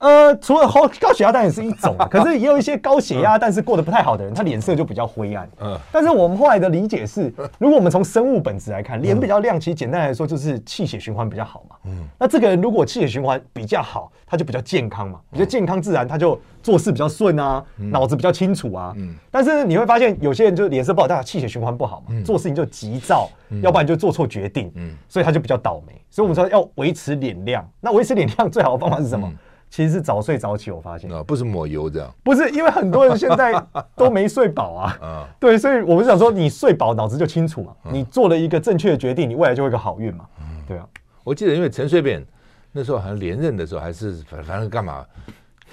[0.01, 5.49] 呃，除了高高血压当然也是一种，可是也有一些高血压但是过得不太好的人，他脸色就比较灰暗。
[5.61, 11.77] 嗯，但是我们后来的理解是，如果我们从生物本质来看，脸比较亮，其实简单来说就是气血循环比较好嘛。
[11.85, 18.95] 嗯，那这个人如果气血循环比较好，他就比较健康嘛，比较健康自然他就做事比较顺啊，脑子比较清楚啊。
[18.97, 23.29] 嗯，但是你会发现有些人就脸色不好，但气血循环不好嘛，做事情就急躁，
[23.63, 24.73] 要不然就做错决定。
[24.77, 25.93] 嗯，所以他就比较倒霉。
[26.09, 29.31] 所以我们说要维持脸亮，那维持脸亮最好的方法是什么？
[29.71, 31.11] 其实是早睡早起，我发现。
[31.13, 33.55] 啊，不是抹油这样，不是因为很多人现在
[33.95, 40.27] 都没睡饱啊， 啊，对，所以我们想说，你睡饱，脑子就清楚嘛，你做了一个正确的决定，你未来就会有个好运嘛。
[40.67, 40.85] 对啊，
[41.23, 42.25] 我记得因为陈水扁
[42.73, 45.07] 那时候好像连任的时候，还是反反正干嘛，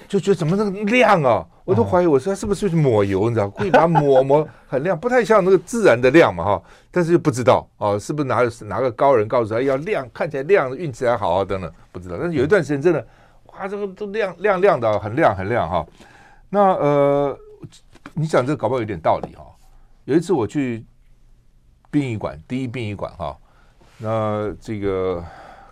[0.06, 6.62] 就觉得怎么那个亮啊，我都怀疑我说他是不是去抹油，你知道，故意把它抹抹很亮，不太像那个自然的亮嘛哈。
[6.90, 12.16] 但是又不知道哦，是不是拿哪个高人告诉他要亮，看起来亮，运气还好啊等等，不知道。
[12.20, 13.06] 但是有一段时间真的，
[13.58, 15.84] 哇，这个都亮亮亮的，很亮很亮哈。
[16.48, 17.36] 那呃，
[18.14, 19.44] 你讲这个搞不好有点道理哈。
[20.04, 20.84] 有一次我去
[21.90, 23.36] 殡仪馆，第一殡仪馆哈，
[23.98, 25.22] 那这个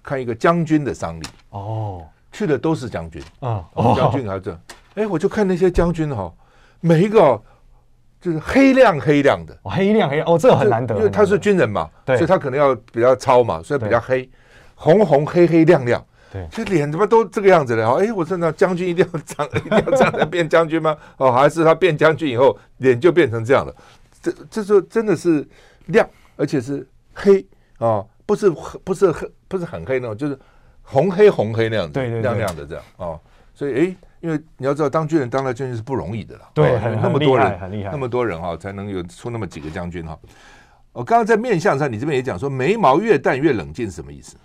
[0.03, 1.27] 看一个将军的丧礼。
[1.51, 3.23] 哦，去的都是将军。
[3.39, 4.59] 啊，将军还这，
[4.97, 6.33] 哎，我就看那些将军哈，
[6.81, 7.41] 每一个
[8.21, 14.29] 就是黑亮黑亮的，黑亮黑亮哦，这个很难得，因为他是军人嘛，所以他可能要比较糙嘛，所以比较黑，
[14.75, 16.05] 红红黑黑亮亮。
[16.33, 17.89] 对，这脸怎么都这个样子的？
[17.89, 20.97] 哎，我说那将军一定要长， 一定要长来变将军吗？
[21.17, 23.75] 哦，还是他变将军以后脸就变成这样了？
[24.21, 25.47] 这这时候真的是
[25.87, 27.41] 亮，而且是黑
[27.79, 28.51] 啊、哦，不是
[28.83, 30.39] 不是黑，不是很黑那种，就是
[30.83, 33.21] 红黑红黑那样子，对对对，亮亮的这样啊、哦。
[33.55, 40.19] 所以哎，因为你要知道，当军人当了将军是不容易的了，对，哦、很那么多人，很厉害，那么多人哈、哦，才能有出那么几个将军哈。
[40.93, 44.37] 我、哦、刚刚在面相上，你这边也讲说，眉毛越淡越冷静是什么意思？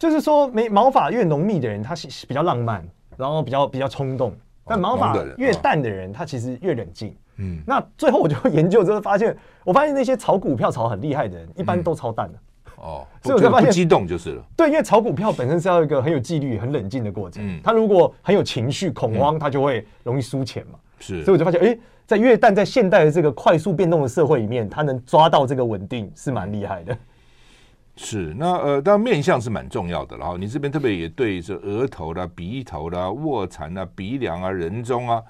[0.00, 2.82] 就是说，眉毛发越浓密的人，他是比较浪漫，
[3.18, 4.30] 然后比较比较冲动；
[4.64, 7.14] 但毛发越淡的人，他其实越冷静。
[7.36, 12.38] 嗯，那最后我就研究之后发现，我发现那些炒股票炒很厉害的人，一般都超淡的。
[12.76, 14.42] 哦， 所以我就发现激动就是了。
[14.56, 17.46] 对，因为炒股票本身是要一个很有纪律、很冷静的过程。
[17.46, 20.78] 嗯，他如果很有情绪、恐慌，他就会容易输钱嘛。
[20.98, 26.96] 是，所以我就发现，哎，在越淡，在现代的这个快速变动的社会里面，他能抓到这个稳定，是蛮厉害的。
[28.02, 35.22] 是，那呃，当然面相是蛮重要的，然后你这边特别也对这额头啦、鼻头啦、卧蚕啊、鼻梁啊、人中啊，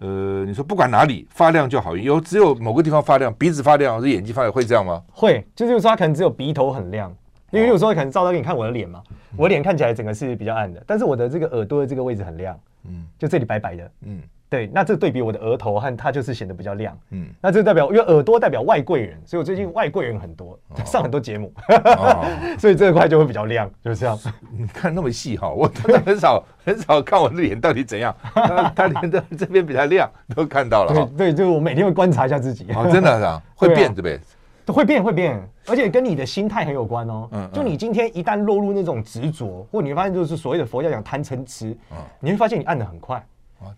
[0.00, 5.00] 呃，你说不管哪里发亮就好，有只有某个地方发亮，鼻子发亮，或者眼睛发亮，会这样吗？
[5.12, 7.14] 会，就是有时候他可能只有鼻头很亮，
[7.52, 9.00] 因为有时候可能照到给你看我的脸嘛，
[9.36, 14.20] 我脸看起来整个是比较暗的，但是我的这个耳朵的这个位置很亮，嗯，就这里白白的，嗯。
[14.50, 22.26] 对，那这对比我的额头和它就是显得比较亮，嗯，那这代表因为耳朵代表外贵人，所以我最近外贵人很多，哦、 上很多节目，哦、
[22.58, 24.18] 所以这块就会比较亮，就是这样。
[24.58, 30.92] 你看那么细哈，我真的很少很少看我的脸到底怎样， 他他连的这边比较亮都看到了。
[30.92, 32.66] 对对，就是我每天会观察一下自己。
[32.74, 34.20] 哦，真的是啊，会变对不对？
[34.66, 37.28] 会变会变，而且跟你的心态很有关哦。
[37.32, 43.20] 嗯，就你今天一旦落入那种执着，或你会发现就是所谓的佛教讲贪嗔痴，嗯，你会发现你按的很快，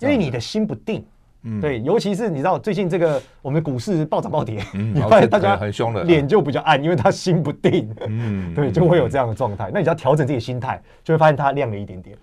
[0.00, 1.04] 因为你的心不定。
[1.44, 9.68] 嗯，对，尤其是你知道最近这个我们股市暴涨暴跌，嗯，你发现大家很凶的脸就比较暗，因为他心不定，嗯，对，就会有这样的状态。
[9.74, 12.16] 那你只要调整自己的心态，就会发现它亮了一点点。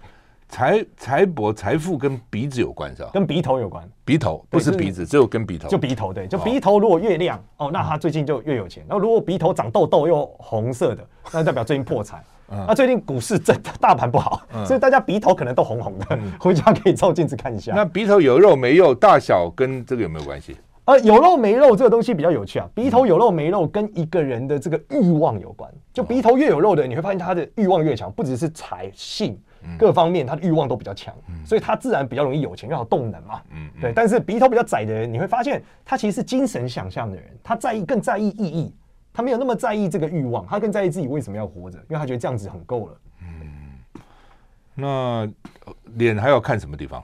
[0.47, 3.09] 财财帛财富跟鼻子有关是吧？
[3.13, 5.67] 跟鼻头有关，鼻头不是鼻子，只有跟鼻头。
[5.67, 8.85] 就鼻头对，就鼻头如果越亮哦，那他最近就越有钱。
[8.87, 12.23] 然后如果鼻头长痘痘又红色的，那代表最近破财。
[12.49, 17.73] 那最近股市真的大盘不好，所以大家鼻头可能都红红的， 回家可以照镜子看一下。
[17.75, 20.57] 那鼻头有肉没肉，大小跟这个有没有关系？
[20.85, 22.67] 呃，有肉没肉这个东西比较有趣啊。
[22.73, 25.71] 鼻头有肉没肉跟一个人的这个欲望有关。
[25.93, 29.39] 就鼻头越有肉的人，你会发现他的欲望越强，不只是财性，
[29.77, 31.13] 各方面他的欲望都比较强，
[31.45, 33.39] 所以他自然比较容易有钱，要有动能嘛。
[33.51, 33.93] 嗯，对。
[33.93, 38.73] 但是鼻头比较窄的人，你会发现他其实是精神想象的人，他在意更在意意义。
[39.19, 42.97] 他没有那么在意这个欲望，他更在意自己为什么要活着，因为他觉得这样子很够了。
[43.21, 44.01] 嗯，
[44.73, 45.29] 那
[45.95, 47.03] 脸还要看什么地方？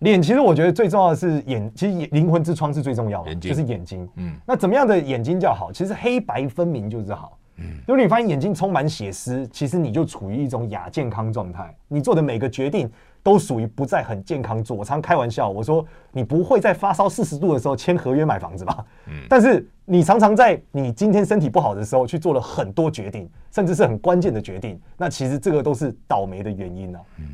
[0.00, 4.06] 脸其实我觉得最重要的是眼，其实灵魂之窗是最重要的，就是眼睛。
[4.16, 5.72] 嗯，那怎么样的眼睛叫好？
[5.72, 7.38] 其实黑白分明就是好。
[7.56, 12.92] 嗯，如果你发现眼睛充满血丝，其实你就处于一种亚健康状态，你做的每个决定
[13.22, 14.76] 都属于不再很健康做。
[14.76, 18.84] 我常开玩笑，我说你不会在发烧四十度的时候签合约买房子吧？
[19.06, 24.80] 嗯，但是你常常在你今天身体不好的时候去做了很多决定，甚至是很关键的决定。
[24.96, 27.04] 那其实这个都是倒霉的原因呢、啊。
[27.18, 27.24] 嗯，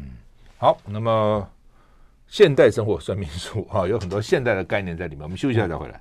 [0.59, 1.49] 好，那么
[2.27, 5.23] 现代生活算命术啊，有很多现代的概念在里面。
[5.23, 6.01] 我们休息一下再回来。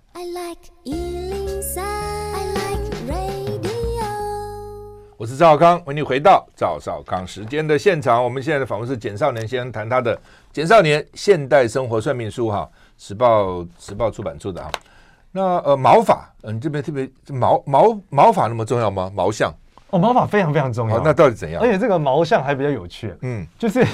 [5.27, 8.23] 我是赵少康，欢迎你回到赵少康时间的现场。
[8.23, 10.15] 我们现在的访问是简少年先生谈他的
[10.53, 12.65] 《简少年现代生活算命书》哈，
[12.97, 14.71] 时报时报出版出的哈。
[15.33, 19.11] 那呃毛发，嗯、这边特别毛毛毛发那么重要吗？
[19.13, 19.53] 毛相
[19.89, 20.97] 哦，毛发非常非常重要。
[21.03, 21.61] 那到底怎样？
[21.61, 23.85] 而且这个毛相还比较有趣，嗯，就是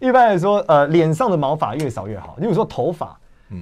[0.00, 2.34] 一般来说，呃，脸上的毛发越少越好。
[2.38, 3.16] 例如说头发。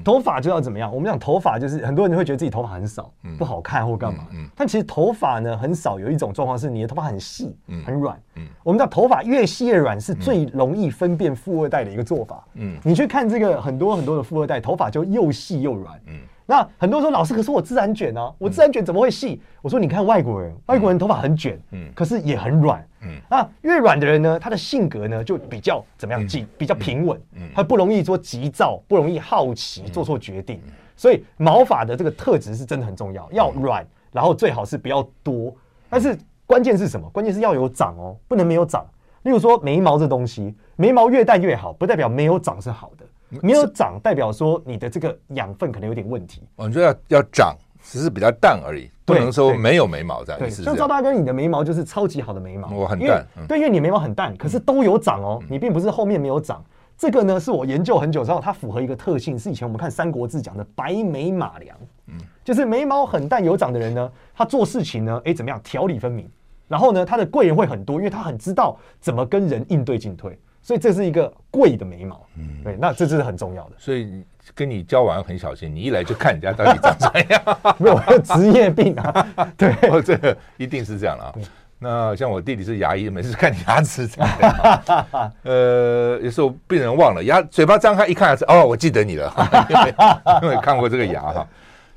[0.04, 0.94] 头发就要怎么样？
[0.94, 4.26] 我们讲头发就是很多人会觉得自己头发很少，不好看或干嘛。
[4.54, 8.20] 但其实头发呢很少，有一种状况是你的头发很细，很软。
[8.62, 12.44] 我们讲头发越细越软是最容易分辨富二代的一个做法。
[12.82, 16.00] 你去看这个很多很多的富二代，头发就又细又软。
[16.50, 19.34] 那很多人说老师，可是我自然卷啊，我自然卷怎么会细？
[19.34, 26.26] 嗯、我说你看外国人，外国人头发很卷，嗯，可是也很软，嗯，那越软的人呢，他的性格呢就比较怎么样？
[26.26, 30.58] 静，比较平稳，嗯，他不容易说急躁，不容易好奇，做错决定。
[30.96, 35.54] 所以毛发的这个特质是真的很重要，要软，然后最好是不要多，
[35.90, 37.06] 但是关键是什么？
[37.10, 38.86] 关键是要有长哦，不能没有长。
[39.24, 43.04] 例如说眉毛这东西，眉毛越淡越好，不代表没有长是好的。
[43.42, 46.42] 没有长代表说你的这个养分可能有点问题。
[46.56, 50.38] 我觉得要要长，只是比较淡而已，不能说没有眉毛这样。
[50.38, 52.70] 对，像赵大哥，你的眉毛就是超级好的眉毛。
[52.70, 56.64] 我很淡，对，因为你眉毛很淡，可是都有长哦，你并不是后面没有长。
[56.96, 61.76] 这个呢，是我研究很久之后，它符合一个特性，是以前我们看《三国志》讲的白眉马良。
[62.06, 65.60] 嗯，就是眉毛很淡有长的人呢，他做事情呢，哎，怎么样？
[65.62, 66.28] 条理分明。
[66.66, 70.36] 然后呢，他的贵人会很多，因为他很知道怎么跟人应对进退。
[70.68, 73.76] 所以这是一个贵的眉毛，嗯，对，那这是很重要的。
[73.78, 74.22] 所以
[74.54, 77.42] 跟你交往很小心，你一来就看人家到底长怎样，
[77.80, 79.26] 没有职业病啊。
[79.56, 81.34] 对，哦，这个一定是这样了啊。
[81.78, 85.32] 那像我弟弟是牙医，每次看你牙齿这样。
[85.44, 89.32] 呃，有时候病人忘了牙，嘴巴张开一看牙齿，哦，我记得你了，
[89.70, 89.94] 因为
[90.42, 91.48] 因为看过这个牙哈。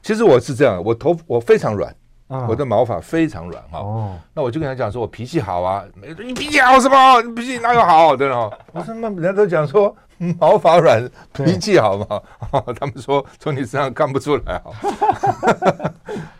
[0.01, 1.93] 其实我是这样，我头我非常软。
[2.47, 5.83] 我的毛发非常软哈，哦，那我就跟他讲说，我脾气好啊，
[6.23, 7.21] 你脾气好什么？
[7.21, 8.15] 你脾气哪有好？
[8.15, 8.49] 对吧？
[8.71, 9.93] 我说那人家都讲说
[10.39, 12.21] 毛发软，脾气好嘛，
[12.79, 14.73] 他们说从你身上看不出来好。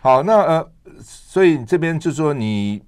[0.00, 0.68] 好，那呃，
[1.00, 2.82] 所以这边就说你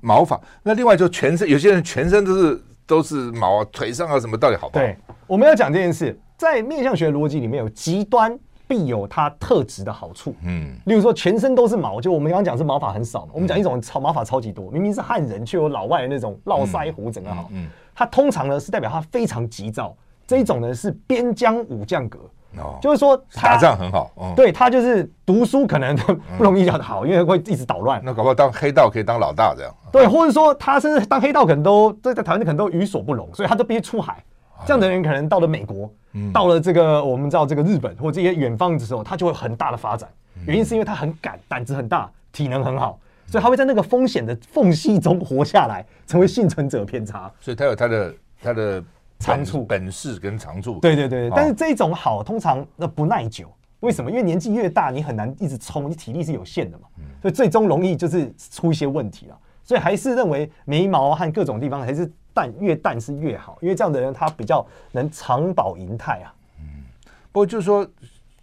[0.00, 4.84] 毛发，那另外就全身，有些人全身都是都是毛，腿上啊什么到底好不好？
[4.84, 8.36] 对，我们要讲这件事，在面相学逻辑里面有极端。
[8.70, 19.92] 必有它特质的好处，嗯，例如说全身都是毛，就我们刚刚讲是毛发很少嘛，我们讲一种超毛发超级多，明明是汉人却有老外的那种络腮胡整个好，嗯，它通常呢是代表他非常急躁，
[20.24, 22.20] 这一种呢是边疆武将格，
[22.58, 25.96] 哦，就是说打仗很好，对他就是读书可能
[26.38, 34.22] 不容易教得好，因为会一直捣乱，那搞不好当黑道可以当老大这样，对，或者说他是当黑道可能都在在台湾可能都于所不容，所以他都必须出海，
[34.66, 35.90] 这样的人可能到了美国。
[36.32, 40.08] 到了这个我们知道这个日本或这些远方的时候，他就会很大的发展。
[40.44, 47.30] 原因是因为他很敢，胆子很大，体能很好，所以他会在那个风险的缝隙中活下来，成为幸存者偏差。
[47.40, 48.82] 所以他有他的他的
[49.20, 50.80] 长处、本事跟长处。
[50.80, 54.10] 对对对，但是这一种好通常那不耐久，为什么？
[54.10, 56.88] 因为年纪越大，你很难一直冲，你体力是有限的嘛，
[57.22, 59.38] 所以最终容易就是出一些问题了。
[59.70, 62.10] 所以还是认为眉毛和各种地方还是。
[62.32, 66.32] 淡越淡是越好，因为这样的人他比较能长保银泰啊。
[66.60, 66.84] 嗯，
[67.32, 67.84] 不过就是说，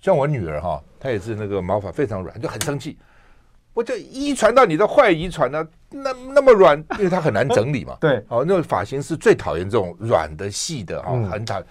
[0.02, 2.98] 像我女儿哈，她也是那个毛发非常软，就很生气。
[3.74, 7.96] 我就遗传到你的坏遗传呢，那那么软，因为她很难整理嘛。
[8.02, 11.66] 对，哦，那个发型是最讨厌这种软的细的哈，很讨厌，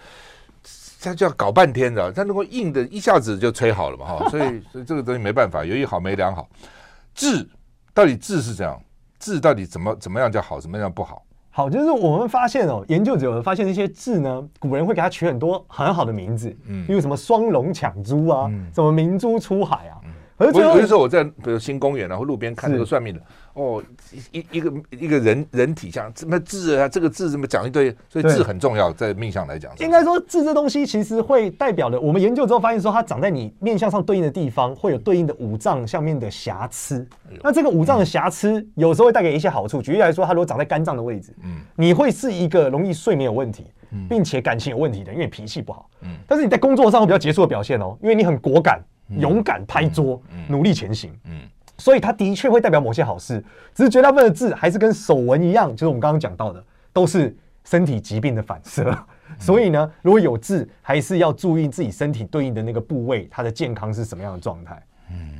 [1.03, 2.11] 他就要搞半天的。
[2.13, 4.29] 他如果硬的，一下子就吹好了嘛哈。
[4.31, 6.49] 所以，所以这个东西没办法，有一好没两好。
[7.15, 7.47] 痣
[7.93, 8.81] 到底痣是这样，
[9.19, 11.23] 痣到底怎么怎么样叫好，怎么样不好？
[11.51, 19.97] 好，就是我们发现哦，研究者发现这些痣呢，古人会给它取很多很好的名字，嗯，例如什么双龙抢珠啊，嗯、什么明珠出海啊。
[20.37, 23.21] 而且有的时候我在比如新公园然后路边看那个算命的。
[23.55, 23.83] 哦，
[24.33, 29.73] 一一个一个人人体像什么痣啊，这个痣怎么讲一堆，所以痣很重要，在命相来讲。
[29.79, 37.09] 应该说痣这东西其实会代表的，我们研究之后发现说，它长在你面相上对应的地方，会有对应的五脏上面的瑕疵。
[37.43, 39.81] 那这个五脏的瑕疵有时候会带给一些好处。
[39.81, 43.65] 举例来说，它如果长在肝脏的位置，嗯，你会是一个容易睡眠有问题，
[44.07, 45.89] 并且感情有问题的，因为脾气不好。
[46.03, 51.13] 嗯，但是你在工作上会比较杰出的表现哦，因为你很果敢、勇敢拍桌，努力前行。
[51.25, 51.41] 嗯。
[51.79, 58.97] 所以它的确会代表某些好事，只是绝大部分的字还是跟手纹一样，就是我们刚刚讲到的，都是身体疾病的反射。
[59.39, 64.83] 所以呢，如果有痣，还是要注意自己身体对应的那个部位，它的健康是什么样的状态。
[65.11, 65.39] 嗯，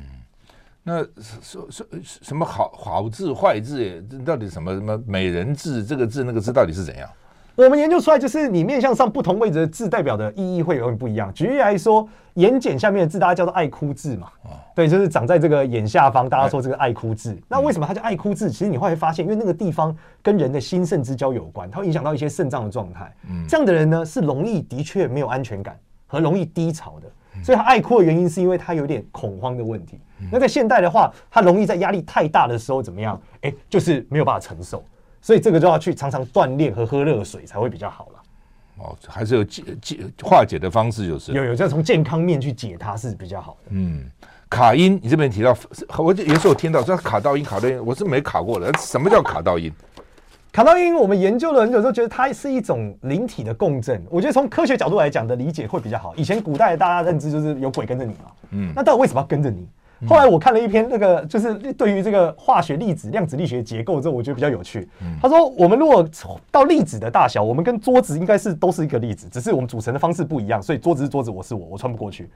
[0.83, 1.03] 那
[1.41, 7.09] 说说什么好好痣坏痣，这到底什么什么美人痣，这个痣那个痣到底是怎样？
[7.57, 11.33] 我们研究出来，就是你面向上不同位置的字代表的意义会有点不一样。
[11.33, 14.27] 举例来说，眼睑下面的字，大家叫做爱哭痣嘛。
[14.75, 17.35] 对，就是长在这个眼下方，大家说这个爱哭痣。
[17.47, 18.51] 那为什么它叫爱哭痣？
[18.51, 23.11] 其实你会发现，因为那个地方跟人的心肾之交有关，它会影响到一些肾脏的状态。
[23.49, 27.07] 这样的人呢，是容易的确没有安全感和容易低潮的。
[27.43, 29.99] 所以他爱哭的原因，是因为他有点恐慌的问题。
[30.31, 33.19] 那在现代的话，他容易在压力太大的时候怎么样？
[33.41, 34.83] 哎，就是没有办法承受。
[35.27, 38.21] 所以这个就要去常常锻炼和喝热水才会比较好了。
[38.77, 43.71] 哦，还是有解解化解的方式，就是有有要从健康面去解它是比较好的。
[43.71, 44.09] 嗯，
[44.49, 45.53] 卡音，你这边提到，
[45.97, 48.71] 我有时候听到说卡到音，卡到音，我是没卡过的。
[48.77, 49.69] 什么叫卡到音？
[50.53, 54.01] 卡到音，我们研究了很久之后，觉得它是一种灵体的共振。
[54.09, 56.15] 我觉得从科学角度来讲的理解会比较好。
[56.15, 59.67] 以前古代大家认知就是有鬼跟着你嘛，嗯，那到底为什么要跟着你？
[60.05, 64.87] 后来我看了一篇那个，就是对于这个化学粒子、量子力学结构之后，我觉得比较有趣。
[65.21, 66.07] 他说，我们如果
[66.51, 72.29] 到粒子的大小，我们跟桌子应该是都是一个粒子，只是我们组成的方式不一样，所以桌子是桌子，我是我，我穿不过去。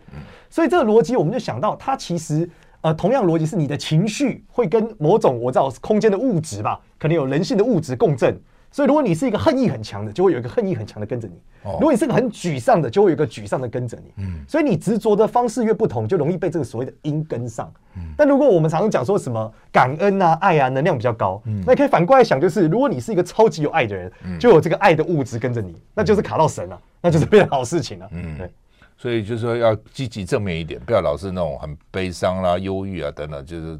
[0.49, 2.49] 所以这个逻辑，我们就想到，它其实
[2.81, 8.35] 呃，同样逻辑是你的情绪会跟某种我知道空间的物质吧，可能有人性的物质共振。
[8.73, 11.33] 所以，如果你是一个恨意很强的，就会有一个恨意很强的跟着你；
[11.73, 14.13] 如果你是个很沮丧的，就会有一个沮丧的跟着你。
[14.23, 17.69] 嗯，所以你执着的方式越不同，就容易被这个所谓的因跟上。
[17.97, 24.09] 嗯，但如果我们常常讲说什么感恩啊、爱啊，能量比较高，嗯，那你可以反过来想，就是如果你是一个超级有爱的人，
[24.39, 28.07] 就有这个爱的物质跟着你，那就是卡到神了，那就是变好事情了。
[28.11, 28.49] 嗯，对。
[28.97, 33.77] 所以就是说要积极正面一点，不要老是那种很悲伤啦、忧郁啊等等，就是。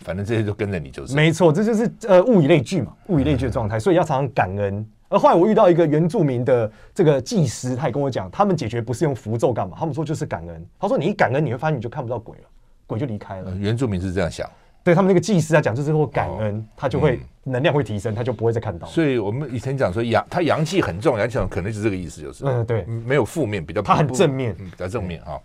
[0.00, 4.86] 反正这些就跟着你就是没错，这就是呃物以类聚嘛，物以类聚的状态，所以要常常感恩。
[5.10, 10.66] 而后来我遇到一个原住民的这个祭师，他也跟我讲，他们解决不是用符咒干嘛，他们说就是感恩。
[10.78, 12.44] 他说你一感恩，你会发现你就看不到鬼了，
[12.86, 13.54] 鬼就离开了。
[13.56, 14.48] 原住民是这样想，
[14.84, 18.86] 对他们那个祭师来讲，就是说感恩，他就会能量会提升，他就不会再看到。
[18.86, 25.40] 所以我们以前讲说阳，他阳气很重，阳气可能是这个意思，就是嗯对，没有负面，比较他很正面，嗯比较正面啊。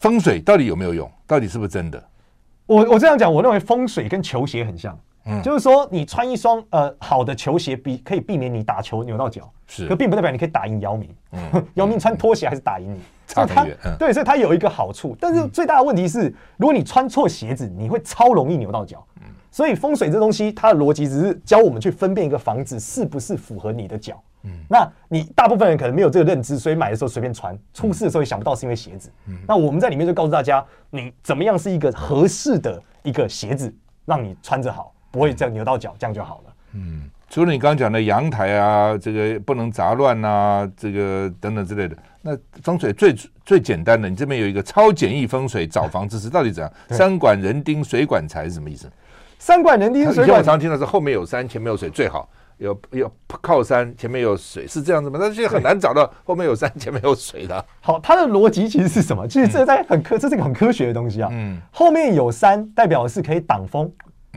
[0.00, 1.08] 风水到底有没有用？
[1.28, 2.02] 到底是不是真的？
[2.70, 4.96] 我我这样讲，我认为风水跟球鞋很像，
[5.26, 24.22] 嗯，就是说你穿一双呃好的球鞋，比可以避免你打球扭到脚，是，可并不代表你可以打赢姚明，嗯， 姚明穿拖鞋还是打赢你，差很远，嗯，对，所以它有一个好处，但是最大的问题是，如果你穿错鞋子，你会超容易扭到脚，嗯，所以风水这东西，它的逻辑只是教我们去分辨一个房子是不是符合你的脚。
[24.42, 29.10] 嗯，那你大部分人可能没有这个认知，所以买的时候随便穿，出事的时候也想不到是因为鞋子。
[29.26, 33.72] 嗯，那我们在里面就告诉大家，你怎么样是一个合适的一个鞋子，
[34.06, 36.54] 让你穿着好，不会这样扭到脚，这样就好了。
[36.72, 43.14] 嗯，除了你刚刚讲的阳台啊，这个不能杂乱啊，这个等等之类的，那风水最
[43.44, 46.72] 最简单的，你这边有一个超简易风水找房知识，到底怎样？
[46.90, 48.90] 山管人丁水管财是什么意思？
[49.38, 52.28] 山管人丁水管， 我常听到是后面有山，前面有水最好。
[52.60, 55.18] 有有靠山，前面有水，是这样子吗？
[55.20, 57.64] 但是很难找到后面有山，前面有水的。
[57.80, 59.26] 好，它的逻辑其实是什么？
[59.26, 61.30] 其实这在很科，这是个很科学的东西啊。
[61.32, 63.90] 嗯，后面有山，代表的是可以挡风，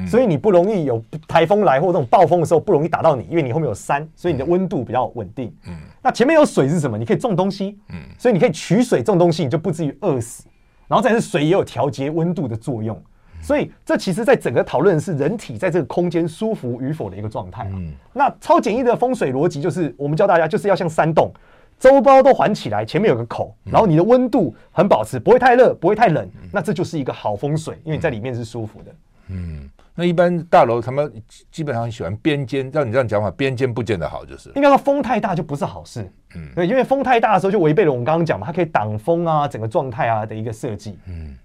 [0.07, 5.53] 所以你不容易有台风来或这种暴风的时候不容易打到你，因为你后面有山，所以你的温度比较稳定。
[5.67, 6.97] 嗯，那前面有水是什么？
[6.97, 7.77] 你可以种东西。
[7.89, 10.45] 嗯，所以你可以取水种东西，你就不至于饿死。
[10.87, 13.01] 然后再是水也有调节温度的作用。
[13.43, 17.69] 所以，这其实，在整个讨论是人体在这个空间舒服与否的一个状态。
[17.73, 21.31] 嗯，那超简易的风水逻辑就是，我们教大家就是要像山洞，
[21.77, 28.91] 周包都环起来，前面有个口，然后你的温度很保持，不会太热，不会太冷，那这就是一个好风水，因为你在里面是舒服的。
[29.27, 31.11] 嗯，那一般大楼他们
[31.51, 36.09] 基本上喜欢边间，照你这样讲法，边间不见得好，就是应该说风太大就不是好事。
[36.35, 40.97] 嗯，对，因为风太大的时候就违背了我们刚刚讲嘛，它可以挡风啊，整个状态啊的一个设计。
[41.07, 41.35] 嗯。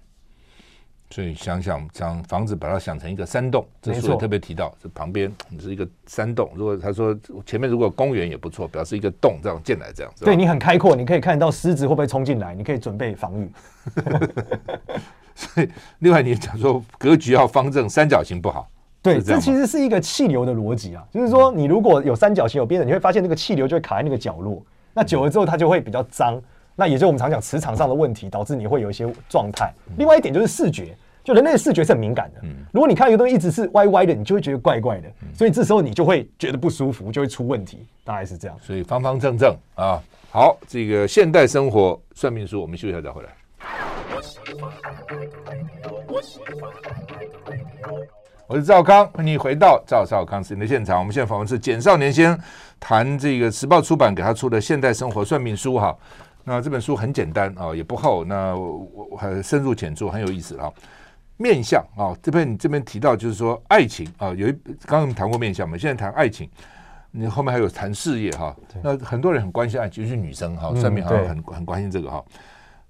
[1.11, 6.51] 所以想想将房子把它想成一个山洞，这书也特别提到，这旁边是一个山洞。
[6.55, 10.13] 如果他说前面如果公园也不错，表示一个洞这样进来这样。
[10.19, 13.51] 对你很开阔，你可以看到狮子会不会冲进来，你可以准备防御。
[15.33, 18.69] 所以另外你讲说格局要方正，三角形不好。
[19.01, 26.39] 对，这其实是一个气流的逻辑啊，就是说你如果有三角形有边的，你会发现那个气流就会卡在那个角落，那久了之后它就会比较脏。
[26.79, 29.73] 那也就是我们常讲磁场上的问题，导致你会有一些状态。
[29.97, 32.39] 另外一点就是视觉，就人类的视觉是很敏感的。
[32.71, 37.85] 如果你看一个东西一直是歪歪的，你就会觉得怪怪的，所以这时候你就会觉得不舒服，就会出问题。
[38.05, 38.57] 大概是这样。
[38.61, 40.01] 所以方方正正啊，
[40.31, 43.29] 好，这个现代生活算命书，我们休息一下再回来。
[48.47, 50.97] 我是赵康，欢迎回到赵少康时间的现场。
[50.97, 52.39] 我们现在访问是简少年先
[52.79, 55.93] 谈这个时报出版给他出的《现代生活算命书》哈。
[56.49, 60.67] 那这本书很简单啊，也不厚，那我很深入浅出，很有意思啊。
[61.37, 64.51] 面相啊，这边你这边提到就是说爱情啊，有一
[64.83, 66.49] 刚刚我们谈过面相嘛，现在谈爱情，
[67.11, 68.55] 你后面还有谈事业哈。
[68.81, 72.25] 那很多人很关心爱情，尤其是女生哈，上面好像很很关心这个哈。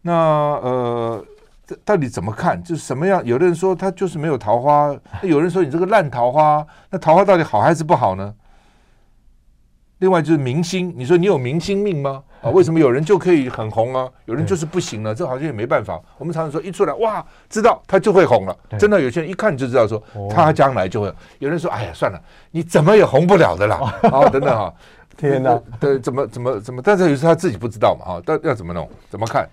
[0.02, 1.26] 那呃，
[1.68, 2.64] 这到底怎么看？
[2.64, 3.22] 就是什么样？
[3.26, 8.34] 有的人说他就是没有桃花，有人说你这个烂桃花，那桃花到底好还是不好呢？
[10.00, 12.24] 另外就是明星，你说你有明星命吗？
[12.42, 14.10] 啊，为什么有人就可以很红啊？
[14.26, 16.00] 有人就是不行了，这好像也没办法。
[16.18, 18.58] 我们常常说一出来哇，知道他就会红了。
[18.78, 21.14] 真的，有些人一看就知道说他将来就会。
[21.40, 22.22] 有人说哎呀，算了，
[22.52, 23.78] 你怎么也红不了的啦。
[24.10, 24.74] 好， 等等哈，
[25.18, 26.82] 天哪，对，怎么怎么怎么？
[26.82, 28.90] 但是有时候他自己不知道嘛，哈，但要怎么弄？
[29.10, 29.48] 怎么看？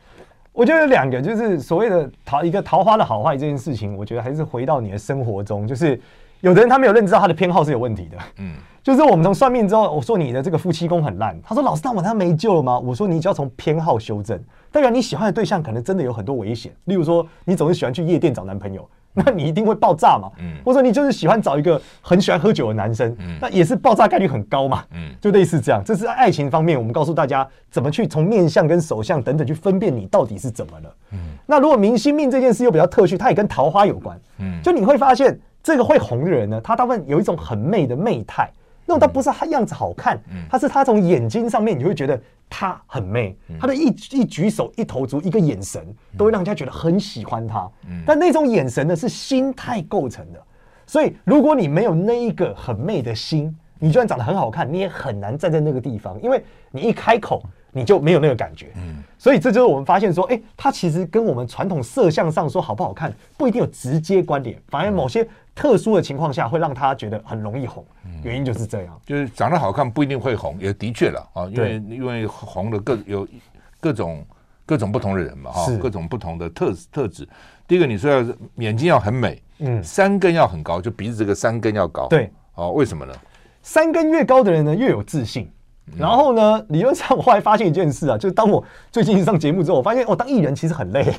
[0.53, 6.01] 我觉得有两个，就是所谓的桃一个桃花的好坏这件事情，我觉得还是回到你的生活中，就是
[6.41, 8.16] 有的人他没有认知到他的偏好是有问题的。
[8.39, 12.78] 嗯，就是我们从算命之后，我说你的这个夫妻宫很烂，他说老师，那我他没救了吗？
[12.78, 14.39] 我说你只要从偏好修正，
[14.70, 18.89] 代表你喜欢的对象可能真的有很多危险，例如说你总是喜欢去夜店找男朋友。
[19.18, 20.30] 那你一定会爆炸嘛？
[20.41, 24.84] 嗯，或者你就是喜欢找一个很喜欢喝酒的男生，嗯，那也是爆炸概率很高嘛。
[24.93, 25.82] 嗯，就类似这样。
[25.82, 30.95] 这是爱情方面，我们告诉大家怎么去从面相跟手相等等去分辨你到底是怎么了。
[31.12, 34.20] 嗯，那如果明星命这件事又比较特殊，它也跟桃花有关。
[34.41, 38.49] 嗯，就你会发现这个会红的人呢，他大部分有一种很媚的媚态。
[38.85, 40.17] 那种他不是他样子好看，
[40.49, 42.17] 他是他从眼睛上面你会觉得
[42.49, 45.85] 他很媚，他的一一举手一投足一个眼神
[46.17, 47.69] 都会让人家觉得很喜欢他。
[48.07, 50.41] 但那种眼神呢是心态构成的，
[50.87, 57.43] 所以如果你没有那一个很媚的心，你就算长得很好看，你也很难站在那个地方，因为你一开口
[57.77, 58.72] 你就没有那个感觉。
[58.77, 65.27] 嗯所以这就是我们发现说，哎，它其实跟我们传统色相上说好不好看不一定有直接关联，反而某些。
[65.57, 67.83] 特殊的情况下会让他觉得很容易红，
[68.22, 73.27] 原因就是这样，就是长得好看不一定会红，也的确了啊，因为因为红的各有
[73.81, 74.22] 各种
[74.66, 77.27] 各种不同的人嘛哈，各种不同的特特质。
[77.66, 78.22] 第一个你说要
[78.57, 83.14] 眼睛要很美，嗯，山根要很高，就鼻子这个三根要高，对，哦，为什么呢？
[83.62, 85.51] 三根越高的人呢越有自信。
[85.97, 91.05] 然后呢，理论上我后来发现一件事啊，就是当我最近上节目之后，我发现哦，当艺人其实很累。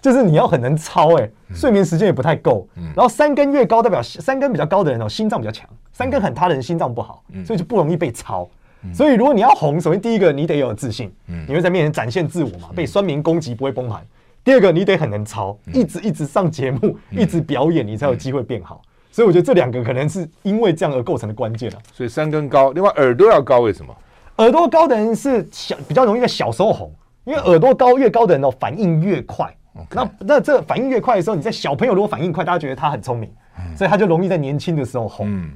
[0.00, 2.66] 就是你要很能操哎、欸，睡眠时间也不太够。
[2.74, 8.48] 然后三根越高，代表三根比较高的人哦，心脏比较强；三根很塌的人心脏不好，所以就不容易被操。
[8.94, 11.12] 所以如果你要红，首先第一个你得有自信，
[11.46, 14.02] 你会在面前展现自我嘛，被酸民攻击不会崩盘。
[14.42, 18.80] 第二个你得很能操，一直一直上节目，一直表演，你才有机会变好。
[19.12, 21.76] 所以我觉得这两个可能是因为这样而构成的关键啊。
[21.92, 23.94] 所以三根高，另外耳朵要高，为什么？
[24.40, 26.90] 耳朵高的人是小比较容易在小时候红，
[27.24, 29.54] 因为耳朵高越高的人哦，反应越快。
[29.90, 35.26] 那那这反应越快的时候，你在小朋友如果反应快，大家觉得他很聪明，嗯、所以他就容易在年轻的时候红。
[35.28, 35.50] 嗯。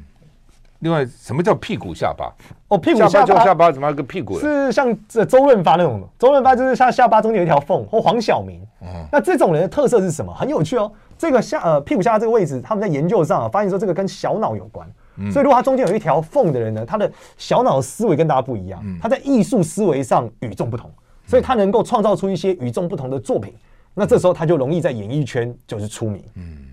[0.80, 2.30] 另外，什么叫屁股下巴？
[2.68, 4.38] 哦，屁股下巴，下巴就下巴怎么有个屁股？
[4.38, 6.06] 是像这周润发那种的。
[6.18, 8.60] 周润发就是像下巴中间有一条缝，或黄晓明。
[8.82, 8.88] 嗯。
[9.10, 10.32] 那这种人的特色是什么？
[10.34, 10.92] 很有趣哦。
[11.16, 14.86] 这个下呃屁股下巴这个位置，他们在研究上、啊、发现说，这个跟小脑有关。
[15.16, 15.30] 嗯。
[15.32, 18.80] 所以如果他中间有一条缝的人呢，他的小脑思维跟大家不一样。
[18.84, 18.98] 嗯。
[19.00, 20.90] 他在艺术思维上与众不同，
[21.26, 23.54] 所以他能够创造出一些与众不同的作品。
[23.94, 26.20] 那这时候他就容易在演艺圈就是出名。
[26.34, 26.66] 嗯，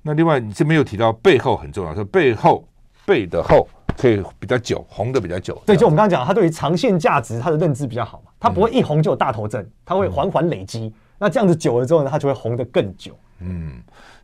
[0.00, 2.66] 那另外你这边又提到背后很重要，说背后
[3.04, 5.60] 背的后可以比较久，红的比较久。
[5.66, 10.94] 对，就我们刚刚讲，他对于长线价值他的认知比较好嘛，他不会一红就有大头症，他会缓缓累积。
[11.18, 13.12] 那这样子久了之后呢，他就会红的更久。
[13.40, 13.74] 嗯，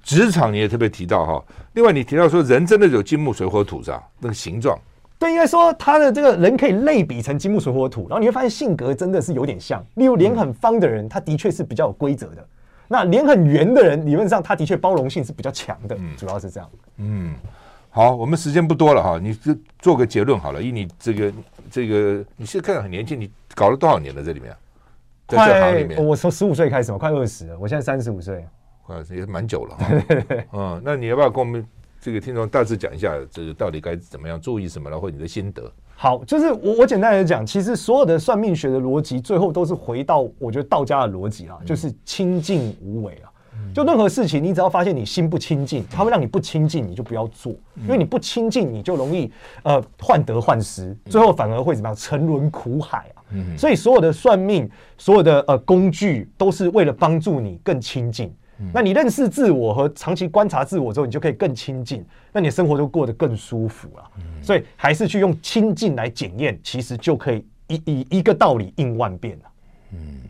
[0.04, 4.02] 职场你也特别提到哈，另外你提到说人真的有金木水火土是吧？
[4.20, 4.78] 那个形状。
[5.18, 9.82] 对，应该说他的这个人可以类比成金木水火土，然后你会发现性格真的是有点像。
[9.94, 12.42] 例如脸很方的人，他的确是比较有规则的；
[12.88, 15.96] 那脸很圆的人，理论上他的确包容性是比较强的。
[16.16, 16.70] 主要是这样。
[16.98, 17.32] 嗯，
[17.88, 20.60] 好，我们时间不多了哈，你就做个结论好了。
[20.60, 21.32] 以你这个
[21.70, 24.22] 这个，你现在看着很年轻，你搞了多少年了？
[24.22, 24.54] 这里面，
[25.28, 27.56] 在这行里面，我从十五岁开始嘛，快二十了。
[27.58, 28.44] 我现在三十五岁，
[28.86, 29.76] 快也蛮久了。
[30.52, 31.64] 嗯， 那你要不要跟我们？
[32.00, 35.62] 这个听众大致讲一下，这个到底该怎么样注意什么，然后你的心得。
[35.96, 43.32] 好，就是我我简单来讲，其实所有的算命学的逻辑，最后都是回到我觉得道家的逻辑啊，就是清净无为啊。
[43.72, 49.32] 就任何事情，你只要发现你心不清净，它会让你不清净，你就不要做，因为你不清净，你就容易
[49.62, 53.24] 呃患得患失，最后反而会怎么样沉沦苦海啊。
[53.56, 54.68] 所以所有的算命，
[54.98, 58.30] 所有的呃工具，都是为了帮助你更清净。
[58.72, 64.10] 那你认识自我和长期观察自我之后，你就可以更亲近，那你的生活就过得更舒服了。
[64.40, 69.44] 所以还是去用亲近来检验，其实就可以一一一个道理应万变了。
[69.92, 70.20] 嗯，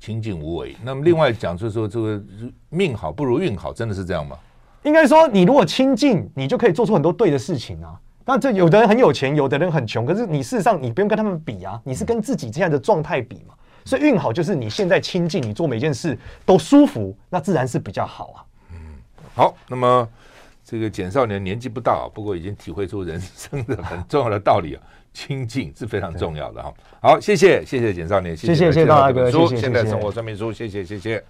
[0.00, 0.74] 清净无为。
[0.82, 2.22] 那么另外讲，就是说这个
[2.70, 4.36] 命好不如运好，真的是这样吗？
[4.82, 7.98] 应该说，你如果亲近，你就可以做出很多对的事情啊。
[8.26, 13.54] 那这有的人很有钱，有的人很穷，可是你事实上你不用跟他们比啊，你是跟自己这样的状态比嘛。
[13.84, 18.38] 所以运好就是你现在亲近，你做每件事都舒服，那自然是比较好啊。
[18.72, 18.76] 嗯，
[19.34, 20.08] 好，那么
[20.64, 24.82] 这个简少年年纪不大，不过已经体会出人生的很重要的道理啊，
[25.12, 26.72] 亲近是非常重要的哈。
[27.00, 31.22] 好，谢谢谢谢简少年，谢谢谢谢大哥，谢谢现代生活说明书，谢谢谢谢。